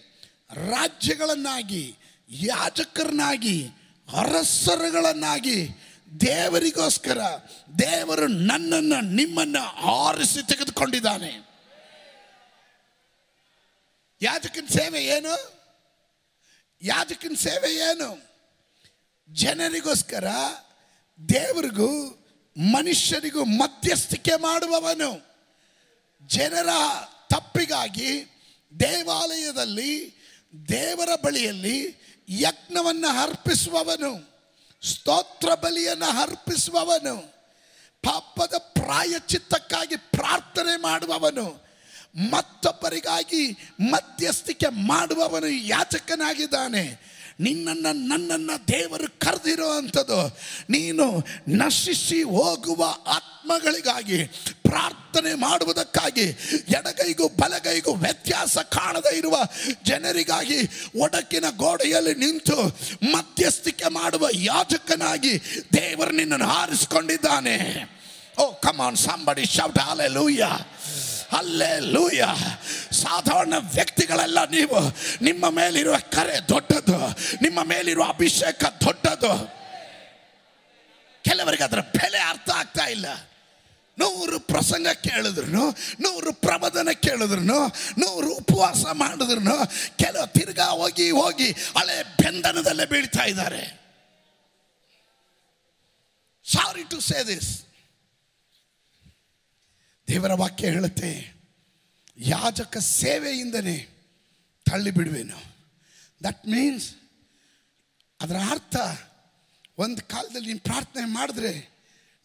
[0.53, 1.95] ರಾಜ್ಯಗಳನ್ನಾಗಿ,
[2.29, 3.67] ಯಾಜಕರನ್ನಾಗಿ,
[4.17, 5.69] ಅರಸರುಗಳನ್ನಾಗಿ,
[6.21, 7.17] ದೇವರಿಗೋಸ್ಕರ
[7.79, 11.49] ದೇವರು ನನ್ನನ್ನು, ನಿಮ್ಮನ್ನು ಆರಿಸಿ ತೆಗೆದುಕೊಂಡಿದ್ದಾನೆ.
[14.21, 15.58] ಯಾಜಕನ ಸೇವೆ ಏನು?
[16.81, 18.29] ಯಾಜಕನ ಸೇವೆ ಏನು?
[19.33, 20.27] ಜನರಿಗೋಸ್ಕರ
[21.29, 22.09] ದೇವರಿಗೂ
[22.57, 25.29] ಮನುಷ್ಯರಿಗೂ ಮಧ್ಯಸ್ಥಿಕೆ ಮಾಡುವವನು.
[26.27, 26.69] ಜನರ
[27.29, 28.25] ತಪ್ಪಿಗಾಗಿ
[28.79, 30.15] ದೇವಾಲಯದಲ್ಲಿ,
[30.69, 34.43] ದೇವರ ಬಳಿಯಲ್ಲಿ ಯಜ್ಞವನ್ನು ಅರ್ಪಿಸುವವನು,
[34.91, 37.39] ಸ್ತೋತ್ರ ಬಲಿಯನ್ನು ಅರ್ಪಿಸುವವನು,
[38.03, 41.68] ಪಾಪದ ಪ್ರಾಯಚಿತ್ತಕ್ಕಾಗಿ ಪ್ರಾರ್ಥನೆ ಮಾಡುವವನು
[42.15, 43.51] ಮತ್ತೊಬ್ಬರಿಗಾಗಿ
[43.91, 50.37] ಮಧ್ಯಸ್ಥಿಕೆ ಮಾಡುವವನು ಯಾಚಕನಾಗಿದ್ದಾನೆ ನಿನ್ನನ್ನು ನನ್ನನ್ನು ದೇವರು ಕರೆದಿರೋ ಅಂಥದ್ದು.
[50.69, 54.25] ನೀನು ನಶಿಸಿ ಹೋಗುವ ಆತ್ಮಗಳಿಗಾಗಿ
[54.63, 56.21] ಪ್ರಾರ್ಥನೆ ಮಾಡುವುದಕ್ಕಾಗಿ
[56.69, 59.37] ಎಡಗೈಗೂ ಬಲಗೈಗೂ ವ್ಯತ್ಯಾಸ ಕಾಣದೇ ಇರುವ
[59.83, 60.57] ಜನರಿಗಾಗಿ
[60.99, 62.57] ಒಡಕಿನ ಗೋಡೆಯಲ್ಲಿ ನಿಂತು
[63.03, 65.39] ಮಧ್ಯಸ್ಥಿಕೆ ಮಾಡುವ ಯಾಜಕನಾಗಿ
[65.73, 67.57] ದೇವರು ನಿನ್ನನ್ನು ಆರಿಸಿಕೊಂಡಿದ್ದಾನೆ
[68.37, 69.79] ಓ come on somebody shout
[71.31, 72.23] hallelujah hallelujah
[72.91, 77.09] ಸಾಧಾರಣ ವ್ಯಕ್ತಿಗಳೆಲ್ಲ ನೀವು, ನಿಮ್ಮ ಮೇಲಿರುವ ಕರೆ ದೊಡ್ಡದು,
[77.41, 79.59] ನಿಮ್ಮ ಮೇಲಿರುವ ಅಭಿಷೇಕ ದೊಡ್ಡದು.
[81.23, 83.05] ಕೆಲವರಿಗೆ ಅದರ ಬೆಲೆ ಅರ್ಥ ಆಗ್ತಾ ಇಲ್ಲ.
[83.99, 85.47] ನೂರು ಪ್ರಸಂಗ ಕೇಳಿದ್ರು
[86.01, 89.41] ನೂರು ಪ್ರಬೋಧನ ಕೇಳಿದ್ರು ನೂರು ಉಪವಾಸ ಮಾಡಿದ್ರು
[89.97, 93.79] ಕೆಲವು ತಿರ್ಗಾ ಹೋಗಿ ಹೋಗಿ ಹಳೆ ಬೆಂದನದಲ್ಲೇ ಬೀಳ್ತಾ ಇದ್ದಾರೆ.
[96.51, 97.68] ಸಾರಿ ಟು ಸೇ ದಿಸ್
[100.09, 101.11] ದೇವರ ವಾಕ್ಯ ಹೇಳುತ್ತೆ,
[102.17, 103.77] ಯಾಜಕ ಸೇವೆಯಿಂದನೇ
[104.65, 105.39] ತಳ್ಳಿ ಬಿಡುವೆನು
[106.21, 106.87] ದಟ್ ಮೀನ್ಸ್
[108.19, 108.75] ಅದರ ಅರ್ಥ,
[109.77, 111.51] ಒಂದು ಕಾಲದಲ್ಲಿ ನೀನು ಪ್ರಾರ್ಥನೆ ಮಾಡಿದ್ರೆ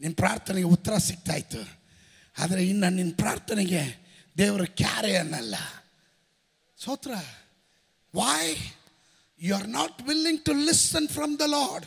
[0.01, 1.61] ನಿನ್ನ ಪ್ರಾರ್ಥನೆಗೆ ಉತ್ತರ ಸಿಗ್ತಾಯಿತ್ತು
[2.37, 3.83] ಆದರೆ ಇನ್ನು ನಿನ್ನ ಪ್ರಾರ್ಥನೆಗೆ
[4.37, 5.57] ದೇವರು ಕ್ಯಾರೆ ಅನ್ನಲ್ಲ
[6.79, 7.13] ಸೋತ್ರ
[8.15, 8.55] why
[9.41, 11.87] you are not willing to listen from the lord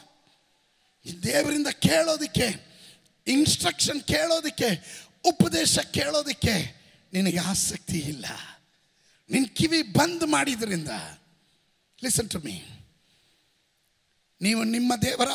[1.23, 2.47] ದೇವರಿಂದ ಕೇಳೋದಕ್ಕೆ
[3.27, 4.69] ಇನ್ಸ್ಟ್ರಕ್ಷನ್ ಕೇಳೋದಕ್ಕೆ
[5.27, 6.55] ಉಪದೇಶ ಕೇಳೋದಕ್ಕೆ
[7.13, 8.25] ನಿನಗೆ ಆಸಕ್ತಿ ಇಲ್ಲ.
[9.29, 10.89] ನಿನ್ನ ಕಿವಿ ಬಂದ್ ಮಾಡಿದ್ರಿಂದ
[12.03, 12.61] ಲಿಸನ್ ಟು ಮೀ
[14.41, 15.31] ನೀವು ನಿಮ್ಮ ದೇವರ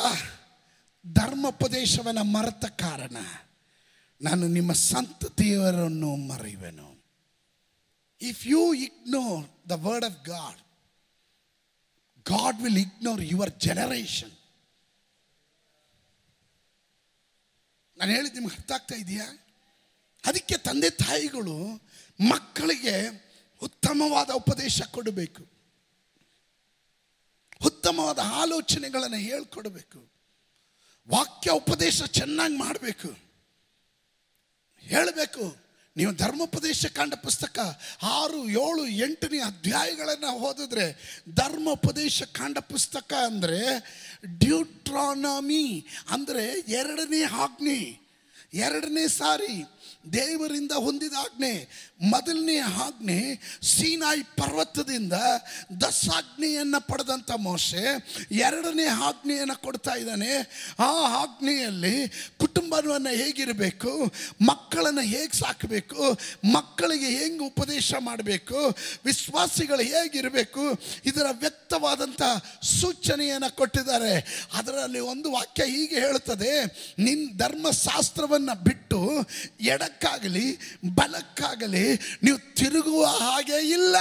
[1.13, 3.17] ಧರ್ಮೋಪದೇಶವನ್ನು ಮರೆತ ಕಾರಣ
[4.21, 6.89] ನಾನು ನಿಮ್ಮ ಸಂತ ದೇವರನ್ನು ಮರೆಯುವೆನು.
[8.21, 10.59] If you ignore the word of God
[12.29, 14.31] God will ignore your generation
[17.97, 19.25] ನಾನು ಹೇಳಿದ್ದು ನಿಮ್ಗೆ ಅರ್ಥ ಆಗ್ತಾ ಇದೆಯಾ?
[20.25, 21.81] ಅದಕ್ಕೆ ತಂದೆ ತಾಯಿಗಳು
[22.29, 23.23] ಮಕ್ಕಳಿಗೆ
[23.61, 25.47] ಉತ್ತಮವಾದ ಉಪದೇಶ ಕೊಡಬೇಕು.
[27.65, 30.11] ಉತ್ತಮವಾದ ಆಲೋಚನೆಗಳನ್ನು ಹೇಳ್ಕೊಡ್ಬೇಕು.
[31.09, 33.17] ವಾಕ್ಯ ಉಪದೇಶ ಚೆನ್ನಾಗಿ ಮಾಡಬೇಕು.
[34.79, 35.63] ಹೇಳಬೇಕು.
[35.97, 43.77] ನೀವು ಧರ್ಮೋಪದೇಶ ಕಾಂಡ ಪುಸ್ತಕ ಆರು, ಏಳು, ಎಂಟನೇ ಅಧ್ಯಾಯಗಳನ್ನು ಓದಿದ್ರೆ ಧರ್ಮೋಪದೇಶ ಕಾಂಡ ಪುಸ್ತಕ ಅಂದರೆ
[44.25, 48.02] ಡ್ಯೂಟ್ರಾನಮಿ ಅಂದರೆ ಎರಡನೇ ಆಜ್ಞೆ.
[48.53, 49.65] ಎರಡನೇ ಸಾರಿ
[50.13, 51.67] ದೇವರಿಂದ ಹೊಂದಿದ ಆಜ್ಞೆ,
[52.01, 55.13] ಮೊದಲನೇ ಆಜ್ಞೆ ಸೀನಾಯಿ ಪರ್ವತದಿಂದ
[55.81, 57.83] ದಸಾಜ್ಞೆಯನ್ನು ಪಡೆದಂಥ ಮೋಶೆ
[58.31, 60.33] ಎರಡನೇ ಆಜ್ಞೆಯನ್ನು ಕೊಡ್ತಾ ಇದ್ದಾನೆ.
[60.79, 60.89] ಆ
[61.21, 66.19] ಆಜ್ಞೆಯಲ್ಲಿ ಕುಟುಂಬವನ್ನು ಹೇಗಿರಬೇಕು, ಮಕ್ಕಳನ್ನು ಹೇಗೆ ಸಾಕಬೇಕು,
[66.53, 70.65] ಮಕ್ಕಳಿಗೆ ಹೆಂಗೆ ಉಪದೇಶ ಮಾಡಬೇಕು, ವಿಶ್ವಾಸಿಗಳು ಹೇಗಿರಬೇಕು,
[71.05, 72.21] ಇದರ ವ್ಯಕ್ತವಾದಂಥ
[72.63, 74.47] ಸೂಚನೆಯನ್ನು ಕೊಟ್ಟಿದ್ದಾರೆ.
[74.53, 76.53] ಅದರಲ್ಲಿ ಒಂದು ವಾಕ್ಯ ಹೀಗೆ ಹೇಳುತ್ತದೆ
[76.99, 79.19] ನಿನ್ನ ಧರ್ಮಶಾಸ್ತ್ರವನ್ನು ಬಿಟ್ಟು
[79.59, 80.57] ಎಡಕ್ಕಾಗಲಿ,
[80.95, 83.95] ಬಲಕ್ಕಾಗಲಿ ನೀವು ತಿರುಗುವ ಹಾಗೆ ಇಲ್ಲ.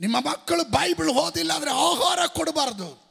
[0.00, 3.02] ನಿಮ್ಮ ಮಕ್ಕಳು ಬೈಬಲ್ ಓದಿಲ್ಲ ಅಂದರೆ ಆಹಾರ ಕೊಡಬಾರ್ದು.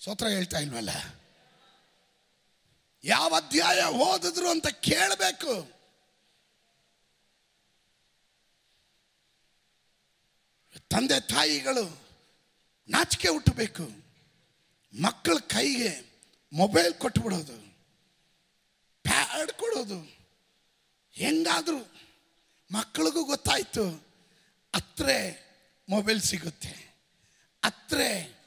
[0.00, 0.90] ಸ್ತೋತ್ರ ಹೇಳ್ತಾ ಇಲ್ವಲ್ಲ?
[3.04, 5.78] ಯಾವ ಅಧ್ಯಾಯ ಓದಿದ್ರು ಅಂತ ಕೇಳಬೇಕು.
[10.90, 11.98] ತಂದೆ ತಾಯಿಗಳು
[12.88, 13.97] ನಾಚಿಕೆ ಹುಟ್ಟಬೇಕು.
[14.98, 16.10] ಮಕ್ಕಳ ಕೈಗೆ
[16.52, 17.76] ಮೊಬೈಲ್ ಕೊಟ್ಬಿಡೋದು.
[19.02, 20.18] ಪ್ಯಾಡ್ ಕೊಡೋದು.
[21.12, 21.92] ಹೆಂಗಾದರೂ
[22.70, 23.84] ಮಕ್ಕಳಿಗೂ ಗೊತ್ತಾಯ್ತು
[24.74, 25.16] ಹತ್ರೆ
[25.88, 26.96] ಮೊಬೈಲ್ ಸಿಗುತ್ತೆ
[27.64, 28.38] ಹತ್ರೆ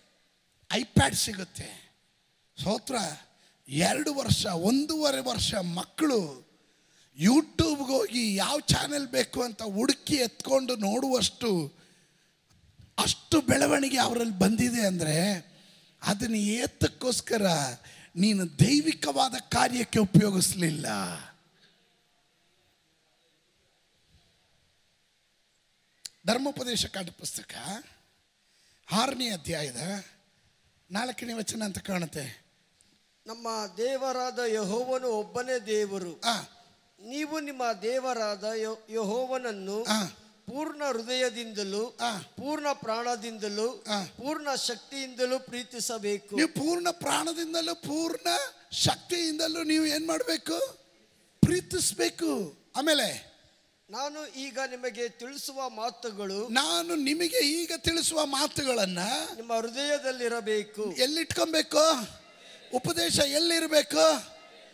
[0.72, 1.70] ಐಪ್ಯಾಡ್ ಸಿಗುತ್ತೆ.
[2.64, 2.96] ಸೋತ್ರ,
[3.68, 6.52] ಎರಡು ವರ್ಷ, ಒಂದೂವರೆ ವರ್ಷ ಮಕ್ಕಳು
[7.18, 11.50] ಯೂಟ್ಯೂಬ್ಗೆ ಹೋಗಿ ಯಾವ ಚಾನೆಲ್ ಬೇಕು ಅಂತ ಹುಡುಕಿ ಎತ್ಕೊಂಡು ನೋಡುವಷ್ಟು
[12.98, 15.51] ಅಷ್ಟು ಬೆಳವಣಿಗೆ ಅವರಲ್ಲಿ ಬಂದಿದೆ ಅಂದರೆ
[16.04, 17.46] ಅದನ್ನು ಏತಕ್ಕೋಸ್ಕರ
[18.16, 20.86] ನೀನು ದೈವಿಕವಾದ ಕಾರ್ಯಕ್ಕೆ ಉಪಯೋಗಿಸಲಿಲ್ಲ.
[26.28, 27.56] ಧರ್ಮೋಪದೇಶ ಕಾಡು ಪುಸ್ತಕ
[28.92, 30.04] ಆರನೇ ಅಧ್ಯಾಯದ
[30.92, 32.46] ನಾಲ್ಕನೇ ವಚನ ಅಂತ ಕಾಣುತ್ತೆ.
[33.28, 36.22] ನಮ್ಮ ದೇವರಾದ ಯಹೋವನು ಒಬ್ಬನೇ ದೇವರು.
[37.02, 39.84] ನೀವು ನಿಮ್ಮ ದೇವರಾದ ಯಹೋ- ಯಹೋವನನ್ನು.
[40.52, 41.86] ಪೂರ್ಣ ಹೃದಯದಿಂದಲೂ.
[42.24, 43.84] ಪೂರ್ಣ ಪ್ರಾಣದಿಂದಲೂ.
[44.18, 46.36] ಪೂರ್ಣ ಶಕ್ತಿಯಿಂದಲೂ ಪ್ರೀತಿಸಬೇಕು.
[46.36, 48.28] ನೀವು ಪೂರ್ಣ ಪ್ರಾಣದಿಂದಲೂ ಪೂರ್ಣ
[48.72, 50.60] ಶಕ್ತಿಯಿಂದಲೂ ನೀವು ಏನು ಮಾಡಬೇಕು?
[51.42, 52.58] ಪ್ರೀತಿಸಬೇಕು.
[52.76, 53.32] ಆಮೇಲೆ
[53.90, 59.00] ನಾನು ಈಗ ನಿಮಗೆ ತಿಳಿಸುವ ಮಾತುಗಳು ನಾನು ನಿಮಗೆ ಈಗ ತಿಳಿಸುವ ಮಾತುಗಳನ್ನ
[59.36, 60.92] ನಿಮ್ಮ ಹೃದಯದಲ್ಲಿರಬೇಕು.
[60.92, 61.80] ಎಲ್ಲಿಟ್ಕೊಬೇಕು?
[62.76, 64.04] ಉಪದೇಶ ಎಲ್ಲಿರಬೇಕು?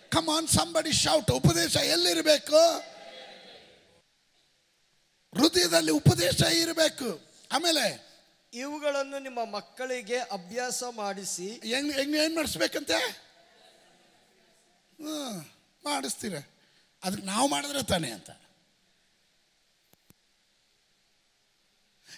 [0.10, 2.97] ಕಮ್ ಆನ್ ಸಂಬಡಿ ಶೌಟ್ ಉಪದೇಶ ಎಲ್ಲಿರಬೇಕು?
[5.38, 7.22] ಹೃದಯದಲ್ಲಿ ಉಪದೇಶ ಇರಬೇಕು.
[7.52, 8.08] ಆಮೇಲೆ
[8.54, 12.94] ಇವುಗಳನ್ನು ನಿಮ್ಮ ಮಕ್ಕಳಿಗೆ ಅಭ್ಯಾಸ ಮಾಡಿಸಿ ಹೆಂಗ್ ಹೆಂಗ್ ಏನು ಮಾಡಿಸ್ಬೇಕಂತೆ?
[15.02, 15.40] ಹ್ಞೂ
[15.90, 16.38] ಮಾಡಿಸ್ತೀರ.
[17.04, 18.30] ಅದಕ್ಕೆ ನಾವು ಮಾಡಿದ್ರೆ ತಾನೇ ಅಂತ.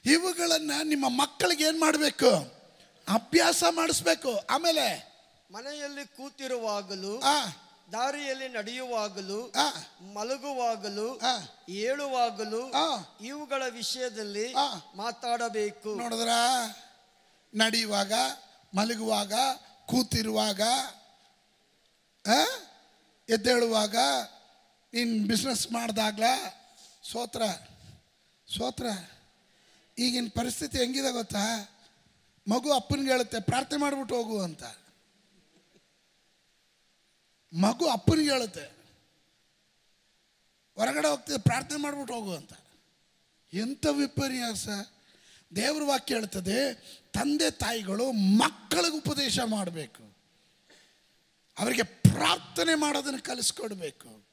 [0.06, 2.60] ಇವುಗಳನ್ನು ನಿಮ್ಮ ಮಕ್ಕಳಿಗೆ ಏನು ಮಾಡಬೇಕು?
[3.08, 4.38] ಅಭ್ಯಾಸ ಮಾಡಿಸ್ಬೇಕು.
[4.50, 5.10] ಆಮೇಲೆ
[5.52, 7.46] ಮನೆಯಲ್ಲಿ ಕೂತಿರುವಾಗಲೂ ಆ
[7.92, 9.52] ದಾರಿಯಲ್ಲಿ ನಡೆಯುವಾಗಲೂ
[10.14, 11.20] ಮಲಗುವಾಗಲೂ.
[11.70, 12.62] ಏಳುವಾಗಲೂ.
[13.22, 14.54] ಇವುಗಳ ವಿಷಯದಲ್ಲಿ.
[14.96, 16.30] ಮಾತಾಡಬೇಕು ನೋಡಿದ್ರ
[17.54, 18.14] ನಡೆಯುವಾಗ
[18.76, 19.34] ಮಲಗುವಾಗ
[19.86, 20.62] ಕೂತಿರುವಾಗ?
[23.30, 23.96] ಎದ್ದೇಳುವಾಗ
[24.94, 26.24] ನೀನು ಬಿಸ್ನೆಸ್ ಮಾಡಿದಾಗ್ಲ
[27.12, 27.42] ಸೋತ್ರ
[28.48, 28.86] ಸೋತ್ರ
[29.98, 31.44] ಈಗಿನ ಪರಿಸ್ಥಿತಿ ಹೆಂಗಿದೆ ಗೊತ್ತಾ
[32.48, 34.64] ಮಗು ಅಪ್ಪನಿಗೆ ಹೇಳುತ್ತೆ ಪ್ರಾರ್ಥನೆ ಮಾಡಿಬಿಟ್ಟು ಹೋಗು ಅಂತ
[37.54, 38.66] ಮಗು ಅಪ್ಪನಿಗೆ ಹೇಳುತ್ತೆ,
[40.76, 42.54] ಹೊರಗಡೆ ಹೋಗ್ತಿದ್ದೆ ಪ್ರಾರ್ಥನೆ ಮಾಡಿಬಿಟ್ಟು ಹೋಗು ಅಂತ.
[43.54, 44.68] ಎಂಥ ವಿಪರ್ಯಾಸ?
[45.56, 46.74] ದೇವ್ರ ವಾಕ್ಯ ಹೇಳ್ತದೆ,
[47.14, 50.04] ತಂದೆ ತಾಯಿಗಳು ಮಕ್ಕಳಿಗೆ ಉಪದೇಶ ಮಾಡಬೇಕು.
[51.60, 54.24] ಅವರಿಗೆ ಪ್ರಾರ್ಥನೆ ಮಾಡೋದನ್ನು ಕಲಿಸ್ಕೊಡ್ಬೇಕು.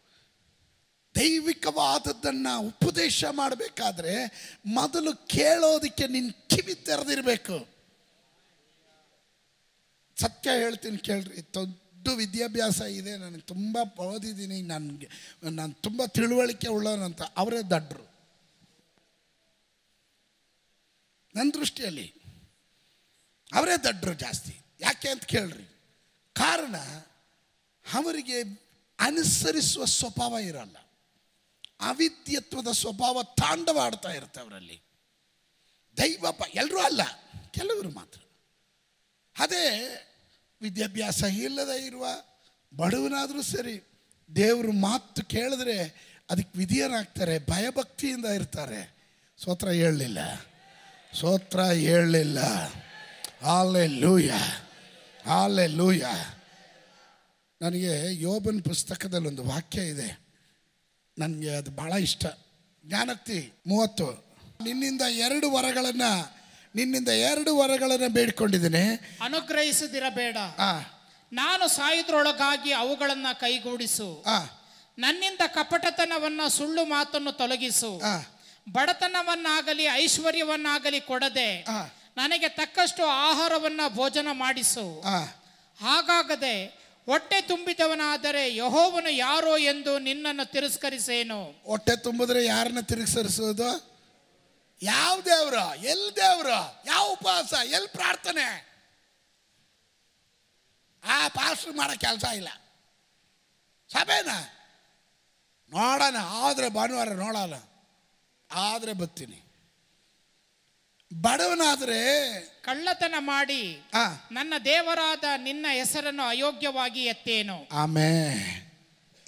[1.15, 4.15] ದೈವಿಕವಾದದ್ದನ್ನು ಉಪದೇಶ ಮಾಡಬೇಕಾದ್ರೆ
[4.67, 7.67] ಮೊದಲು ಕೇಳೋದಕ್ಕೆ ನಿನ್ನ ಕಿವಿ ತೆರೆದಿರಬೇಕು.
[10.21, 11.43] ಸತ್ಯ ಹೇಳ್ತೀನಿ ಕೇಳ್ರಿ
[12.07, 15.09] ದೊಡ್ಡ ವಿದ್ಯಾಭ್ಯಾಸ ಇದೆ, ನನಗೆ ತುಂಬ ಓದಿದ್ದೀನಿ, ನನಗೆ,
[15.51, 18.05] ನಾನು ತುಂಬ ತಿಳುವಳಿಕೆ ಉಳ್ಳವನಂತ ಅವರೇ ದಡ್ರು.
[21.35, 22.15] ನನ್ನ ದೃಷ್ಟಿಯಲ್ಲಿ
[23.55, 24.61] ಅವರೇ ದಡ್ರು ಜಾಸ್ತಿ.
[24.81, 25.65] ಯಾಕೆ ಅಂತ ಕೇಳ್ರಿ.
[26.33, 26.77] ಕಾರಣ,
[27.95, 28.43] ಅವರಿಗೆ
[29.01, 30.77] ಅನುಸರಿಸುವ ಸ್ವಭಾವ ಇರಲ್ಲ.
[31.81, 34.83] ಅವಿದ್ಯತ್ವದ ಸ್ವಭಾವ ತಾಂಡವಾಡ್ತಾ ಇರುತ್ತೆ ಅವರಲ್ಲಿ.
[35.97, 37.01] ದೈವಪ್ಪ ಎಲ್ಲರೂ ಅಲ್ಲ,
[37.51, 38.21] ಕೆಲವರು ಮಾತ್ರ.
[39.39, 39.65] ಅದೇ
[40.63, 42.07] ವಿದ್ಯಾಭ್ಯಾಸ ಇಲ್ಲದೆ ಇರುವ
[42.77, 43.85] ಬಡವನಾದರೂ ಸರಿ
[44.37, 48.97] ದೇವರು ಮಾತು ಕೇಳಿದ್ರೆ ಅದಕ್ಕೆ ವಿಧಿಯರಾಗ್ತಾರೆ ಭಯಭಕ್ತಿಯಿಂದ ಇರ್ತಾರೆ.
[49.45, 50.19] ಸೋತ್ರ ಹೇಳಲಿಲ್ಲ.
[51.21, 52.39] ಸೋತ್ರ ಹೇಳಲಿಲ್ಲ.
[53.45, 54.31] ಆಲೆ ಲೂಯ
[55.27, 56.05] ಆಲೆ ಲೂಯ
[57.63, 60.21] ನನಗೆ ಯೋಬನ್ ಪುಸ್ತಕದಲ್ಲಿ ಒಂದು ವಾಕ್ಯ ಇದೆ.
[61.19, 62.27] ನನಗೆ ಅದು ಭಾಳ ಇಷ್ಟ.
[62.87, 64.27] ಜ್ಞಾನಕ್ತಿ ಮೂವತ್ತು.
[64.65, 66.36] ನಿನ್ನಿಂದ ಎರಡು ವರಗಳನ್ನು
[66.77, 69.19] ನಿನ್ನಿಂದ ಎರಡು ವರಗಳನ್ನು ಬೇಡ್ಕೊಂಡಿದ್ದೇನೆ.
[69.23, 70.37] ಅನುಗ್ರಹಿಸದಿರಬೇಡ.
[71.33, 74.25] ನಾನು ಸಾಯುದ್ರೊಳಗಾಗಿ ಅವುಗಳನ್ನ ಕೈಗೂಡಿಸು.
[74.99, 78.03] ನನ್ನಿಂದ ಕಪಟತನವನ್ನ ಸುಳ್ಳು ಮಾತನ್ನು ತೊಲಗಿಸು.
[78.73, 81.67] ಬಡತನವನ್ನಾಗಲಿ ಐಶ್ವರ್ಯವನ್ನಾಗಲಿ ಕೊಡದೆ.
[82.17, 85.01] ನನಗೆ ತಕ್ಕಷ್ಟು ಆಹಾರವನ್ನ ಭೋಜನ ಮಾಡಿಸು.
[85.81, 86.65] ಹಾಗಾಗದೆ
[87.07, 91.63] ಹೊಟ್ಟೆ ತುಂಬಿದವನಾದರೆ ಯಹೋವನು ಯಾರೋ ಎಂದು ನಿನ್ನನ್ನು ತಿರಸ್ಕರಿಸೇನು.
[91.67, 93.96] ಹೊಟ್ಟೆ ತುಂಬಿದ್ರೆ ಯಾರನ್ನ ತಿರುಗಿಸರಿಸೋದು
[94.83, 95.85] ಯಾವ ದೇವ್ರ?
[95.85, 96.47] ಎಲ್ ದೇವ್ರ?
[96.87, 97.53] ಯಾವ ಉಪವಾಸ?
[97.53, 98.67] ಎಲ್ಲಿ ಪ್ರಾರ್ಥನೆ?
[101.05, 102.49] ಆ ಪಾಸ್ಟ್ರ್ ಮಾಡೋ ಕೆಲಸ ಇಲ್ಲ.
[103.93, 104.29] ಸಭೆನ?
[105.71, 106.17] ನೋಡೋಣ.
[106.17, 107.55] ಆದ್ರೆ ಭಾನುವಾರ ನೋಡೋಣ.
[108.51, 109.43] ಆದರೆ ಬರ್ತೀನಿ.
[111.15, 113.83] ಬಡವನಾದ್ರೆ ಕಳ್ಳತನ ಮಾಡಿ
[114.33, 117.69] ನನ್ನ ದೇವರಾದ ನಿನ್ನ ಹೆಸರನ್ನು ಅಯೋಗ್ಯವಾಗಿ ಎತ್ತೇನು.
[117.73, 118.37] ಆಮೇ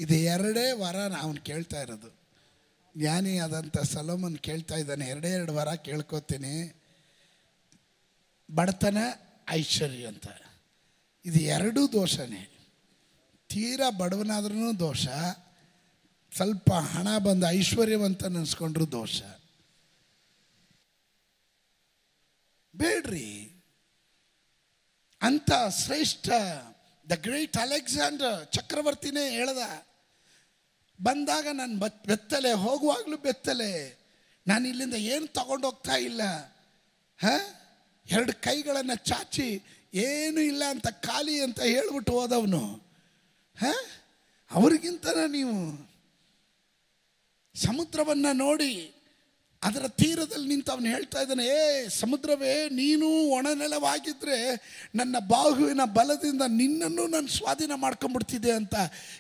[0.01, 2.18] ಇದು ಎರಡೇ ವರ ಅವನು ಕೇಳ್ತಾ ಇರೋದು.
[2.97, 6.83] ಜ್ಞಾನಿ ಆದಂಥ ಸಲೋಮನ್ ಕೇಳ್ತಾ ಇದ್ದಾನೆ, ಎರಡೇ ಎರಡು ವಾರ ಕೇಳ್ಕೊತೀನಿ.
[8.55, 8.99] ಬಡತನ,
[9.49, 10.27] ಐಶ್ವರ್ಯ ಅಂತ.
[11.25, 12.71] ಇದು ಎರಡೂ ದೋಷನೇ.
[13.49, 15.07] ತೀರಾ ಬಡವನಾದ್ರೂ ದೋಷ,
[16.37, 19.23] ಸ್ವಲ್ಪ ಹಣ ಬಂದು ಐಶ್ವರ್ಯವಂತ ನೆನೆಸ್ಕೊಂಡ್ರು ದೋಷ.
[22.77, 23.53] ಬೇಡ್ರಿ.
[25.23, 25.51] ಅಂತ
[25.85, 26.29] ಶ್ರೇಷ್ಠ,
[27.11, 29.88] ದ ಗ್ರೇಟ್ ಅಲೆಕ್ಸಾಂಡರ್ ಚಕ್ರವರ್ತಿನೇ ಹೇಳ್ದ
[31.03, 33.99] ಬಂದಾಗ ನಾನು ಬತ್ ಬೆತ್ತಲೆ, ಹೋಗುವಾಗಲೂ ಬೆತ್ತಲೆ.
[34.47, 36.23] ನಾನು ಇಲ್ಲಿಂದ ಏನು ತಗೊಂಡೋಗ್ತಾ ಇಲ್ಲ.
[37.21, 37.27] ಹ?
[38.11, 39.63] ಎರಡು ಕೈಗಳನ್ನು ಚಾಚಿ,
[39.95, 42.89] ಏನೂ ಇಲ್ಲ ಅಂತ ಖಾಲಿ ಅಂತ ಹೇಳ್ಬಿಟ್ಟು ಹೋದವನು.
[43.59, 43.65] ಹ?
[44.51, 45.89] ಅವ್ರಿಗಿಂತನ ನೀವು
[47.55, 48.98] ಸಮುದ್ರವನ್ನು ನೋಡಿ
[49.63, 54.37] ಅದರ ತೀರದಲ್ಲಿ ನಿಂತು ಅವನು ಹೇಳ್ತಾ ಇದ್ದಾನೆ, ಏ ಸಮುದ್ರವೇ, ನೀನು ಒಣನೆಲವಾಗಿದ್ದರೆ
[54.95, 58.75] ನನ್ನ ಬಾಹುವಿನ ಬಲದಿಂದ ನಿನ್ನನ್ನು ನಾನು ಸ್ವಾಧೀನ ಮಾಡ್ಕೊಂಡ್ಬಿಡ್ತಿದ್ದೆ ಅಂತ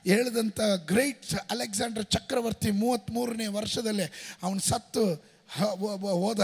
[0.07, 4.07] ಹೇಳಿದಂಥ ಗ್ರೇಟ್ ಅಲೆಕ್ಸಾಂಡರ್ ಚಕ್ರವರ್ತಿ ಮೂವತ್ತ್ಮೂರನೇ ವರ್ಷದಲ್ಲೇ
[4.43, 5.05] ಅವನು ಸತ್ತು
[6.21, 6.41] ಹೋದ.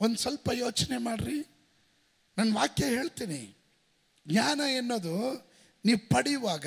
[0.00, 1.40] ಒಂದು ಸ್ವಲ್ಪ ಯೋಚನೆ ಮಾಡಿರಿ.
[2.38, 3.42] ನನ್ನ ವಾಕ್ಯ ಹೇಳ್ತೀನಿ.
[4.28, 5.16] ಜ್ಞಾನ ಎನ್ನೋದು
[5.84, 6.66] ನೀವು ಪಡೆಯುವಾಗ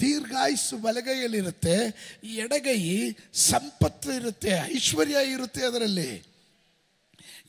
[0.00, 1.74] ದೀರ್ಘಾಯುಸ್ಸು ಬಲಗೈಯಲ್ಲಿರುತ್ತೆ,
[2.24, 6.24] ಎಡಗೈ ಸಂಪತ್ತು ಇರುತ್ತೆ, ಐಶ್ವರ್ಯ ಇರುತ್ತೆ ಅದರಲ್ಲಿ.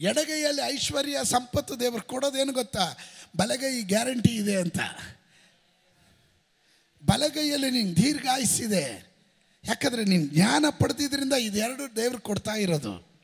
[0.02, 2.98] ಎಡಗೈಯಲ್ಲಿ ಐಶ್ವರ್ಯ, ಸಂಪತ್ತು ದೇವರು ಕೊಡೋದೇನು ಗೊತ್ತಾ?
[3.38, 4.80] ಬಲಗೈ ಗ್ಯಾರಂಟಿ ಇದೆ ಅಂತ.
[7.06, 9.08] ಬಲಗೈಯಲ್ಲಿ ನೀನು ದೀರ್ಘಾಯುಸ್ಸಿದೆ.
[9.66, 13.17] ಯಾಕಂದ್ರೆ ನೀನು ಜ್ಞಾನ ಪಡೆದಿದ್ದರಿಂದ ಇದೆರಡು ದೇವರು ಕೊಡ್ತಾ ಇರೋದು.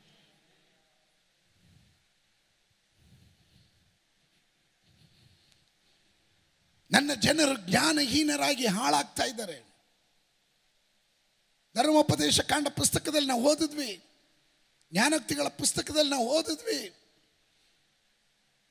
[6.94, 9.74] ನನ್ನ ಜನರು ಜ್ಞಾನಹೀನರಾಗಿ ಹಾಳಾಗ್ತಾ ಇದ್ದಾರೆ.
[11.76, 14.04] ಧರ್ಮೋಪದೇಶ ಕಾಂಡ ಪುಸ್ತಕದಲ್ಲಿ ನಾವು ಓದಿದ್ವಿ.
[14.92, 16.94] ಜ್ಞಾನೋಕ್ತಿಗಳ ಪುಸ್ತಕದಲ್ಲಿ ನಾವು ಓದಿದ್ವಿ.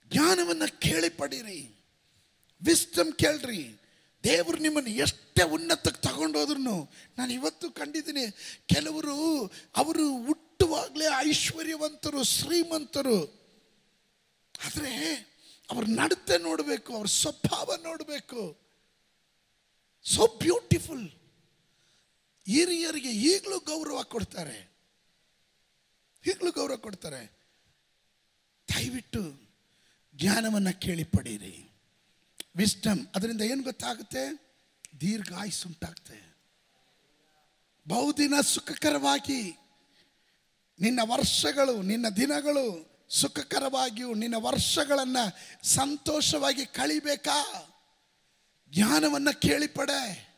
[0.04, 1.84] ಜ್ಞಾನವನ್ನು ಕೇಳಿ ಪಡೀರಿ
[2.64, 3.78] ವಿಸ್ಟಮ್ ಕೇಳ್ರಿ.
[4.24, 6.58] ದೇವರು ನಿಮ್ಮನ್ನು ಎಷ್ಟೇ ಉನ್ನತಕ್ಕೆ ತಗೊಂಡೋದ್ರು
[7.18, 8.26] ನಾನು ಇವತ್ತು ಕಂಡಿದ್ದೀನಿ.
[8.66, 13.18] ಕೆಲವರು ಅವರು ಹುಟ್ಟುವಾಗಲೇ ಐಶ್ವರ್ಯವಂತರು, ಶ್ರೀಮಂತರು.
[14.64, 15.31] ಆದರೆ
[15.72, 18.40] ಅವ್ರ ನಡತೆ ನೋಡಬೇಕು, ಅವ್ರ ಸ್ವಭಾವ ನೋಡಬೇಕು.
[20.04, 21.06] ಸೋ ಬ್ಯೂಟಿಫುಲ್
[22.46, 24.58] ಹಿರಿಯರಿಗೆ ಈಗಲೂ ಗೌರವ ಕೊಡ್ತಾರೆ.
[26.24, 27.22] ಈಗಲೂ ಗೌರವ ಕೊಡ್ತಾರೆ.
[28.68, 29.22] ದಯವಿಟ್ಟು
[30.14, 31.54] ಜ್ಞಾನವನ್ನು ಕೇಳಿ ಪಡೀರಿ
[32.56, 34.24] ವಿಸ್ಟಮ್ ಅದರಿಂದ ಏನು ಗೊತ್ತಾಗುತ್ತೆ?
[35.00, 36.18] ದೀರ್ಘಾಯುಸ್ಸು ಉಂಟಾಗುತ್ತೆ
[37.86, 39.40] ಬಹುದಿನ ಸುಖಕರವಾಗಿ
[40.78, 42.66] ನಿನ್ನ ವರ್ಷಗಳು, ನಿನ್ನ ದಿನಗಳು
[43.12, 45.24] ಸುಖಕರವಾಗಿಯೂ ನಿನ್ನ ವರ್ಷಗಳನ್ನು
[45.62, 47.38] ಸಂತೋಷವಾಗಿ ಕಳಿಬೇಕಾ?
[48.68, 50.32] ಜ್ಞಾನವನ್ನು ಕೇಳಿ ಪಡೆ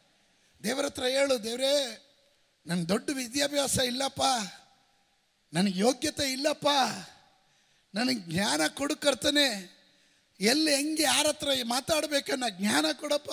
[0.62, 1.74] ದೇವರ ಹತ್ರ ಹೇಳು, ದೇವರೇ
[2.66, 4.22] ನನಗೆ ದೊಡ್ಡ ವಿದ್ಯಾಭ್ಯಾಸ ಇಲ್ಲಪ್ಪ.
[5.52, 6.68] ನನಗೆ ಯೋಗ್ಯತೆ ಇಲ್ಲಪ್ಪ.
[7.94, 9.74] ನನಗೆ ಜ್ಞಾನ ಕೊಡು ಕರ್ತನೆ.
[10.40, 13.30] ಎಲ್ಲಿ ಹೆಂಗೆ ಯಾರ ಹತ್ರ ಮಾತಾಡಬೇಕನ್ನ ಜ್ಞಾನ ಕೊಡಪ್ಪ.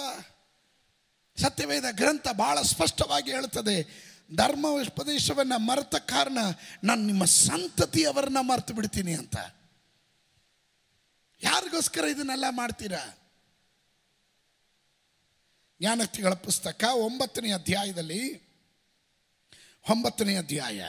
[1.42, 3.78] ಸತ್ಯವೇದ ಗ್ರಂಥ ಬಹಳ ಸ್ಪಷ್ಟವಾಗಿ ಹೇಳ್ತದೆ
[4.36, 6.38] ಧರ್ಮ ಉಪದೇಶವನ್ನು ಮರೆತ ಕಾರಣ
[6.84, 9.36] ನಾನು ನಿಮ್ಮ ಸಂತತಿಯವರನ್ನ ಮರೆತು ಬಿಡ್ತೀನಿ ಅಂತ.
[11.44, 13.18] ಯಾರಿಗೋಸ್ಕರ ಇದನ್ನೆಲ್ಲ ಮಾಡ್ತೀರಾ?
[15.80, 18.52] ಜ್ಞಾನಕ್ತಿಗಳ ಪುಸ್ತಕ ಒಂಬತ್ತನೇ ಅಧ್ಯಾಯದಲ್ಲಿ,
[19.90, 20.84] ಒಂಬತ್ತನೇ ಅಧ್ಯಾಯ,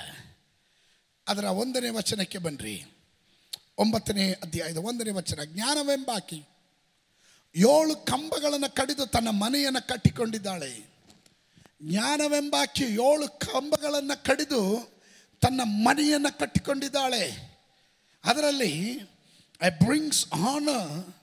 [1.28, 2.84] ಅದರ ಒಂದನೇ ವಚನಕ್ಕೆ ಬನ್ನಿರಿ
[3.78, 6.44] ಒಂಬತ್ತನೇ ಅಧ್ಯಾಯದ ಒಂದನೇ ವಚನ, ಜ್ಞಾನವೆಂಬಾಕಿ,
[7.54, 10.91] ಏಳು ಕಂಬಗಳನ್ನು ಕಡಿದು ತನ್ನ ಮನೆಯನ್ನು ಕಟ್ಟಿಕೊಂಡಿದ್ದಾಳೆ.
[11.84, 14.92] ಜ್ಞಾನವೆಂಬಾಕಿ ಏಳು ಕಂಬಗಳನ್ನು ಕಡಿದು
[15.40, 17.52] ತನ್ನ ಮನೆಯನ್ನು ಕಟ್ಟಿಕೊಂಡಿದ್ದಾಳೆ.
[18.24, 19.00] ಅದರಲ್ಲಿ
[19.62, 21.16] I brings honour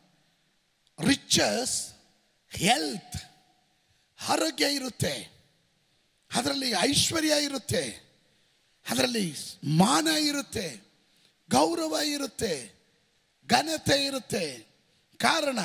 [1.07, 1.93] riches
[2.49, 3.17] health
[4.29, 5.31] ಆರೋಗ್ಯ ಇರುತ್ತೆ.
[6.35, 8.09] ಅದರಲ್ಲಿ ಐಶ್ವರ್ಯ ಇರುತ್ತೆ.
[8.89, 10.81] ಅದರಲ್ಲಿ ಮಾನ ಇರುತ್ತೆ.
[11.51, 12.71] ಗೌರವ ಇರುತ್ತೆ.
[13.47, 14.67] ಘನತೆ ಇರುತ್ತೆ.
[15.17, 15.59] ಕಾರಣ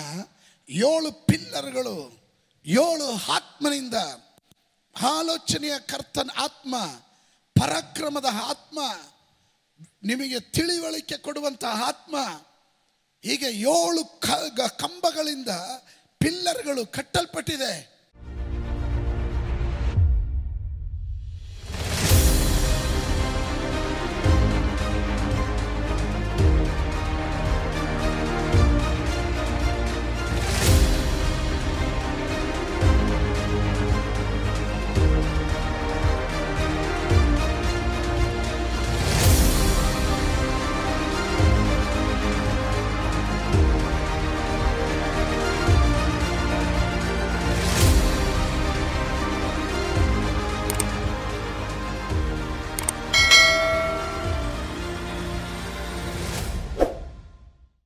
[0.68, 2.22] ಏಳು ಪಿಲ್ಲರ್ಗಳು,
[2.66, 3.94] ಏಳು ಆತ್ಮನಿಂದ
[5.02, 6.76] ಆಲೋಚನೆಯ ಕರ್ತನ ಆತ್ಮ
[7.60, 8.80] ಪರಾಕ್ರಮದ ಆತ್ಮ
[10.02, 12.16] ನಿಮಗೆ ತಿಳಿವಳಿಕೆ ಕೊಡುವಂತಹ ಆತ್ಮ
[13.22, 14.04] ಹೀಗೆ ಏಳು
[14.76, 15.48] ಕಂಬಗಳಿಂದ
[16.18, 17.93] ಪಿಲ್ಲರ್ಗಳು ಕಟ್ಟಲ್ಪಟ್ಟಿದೆ.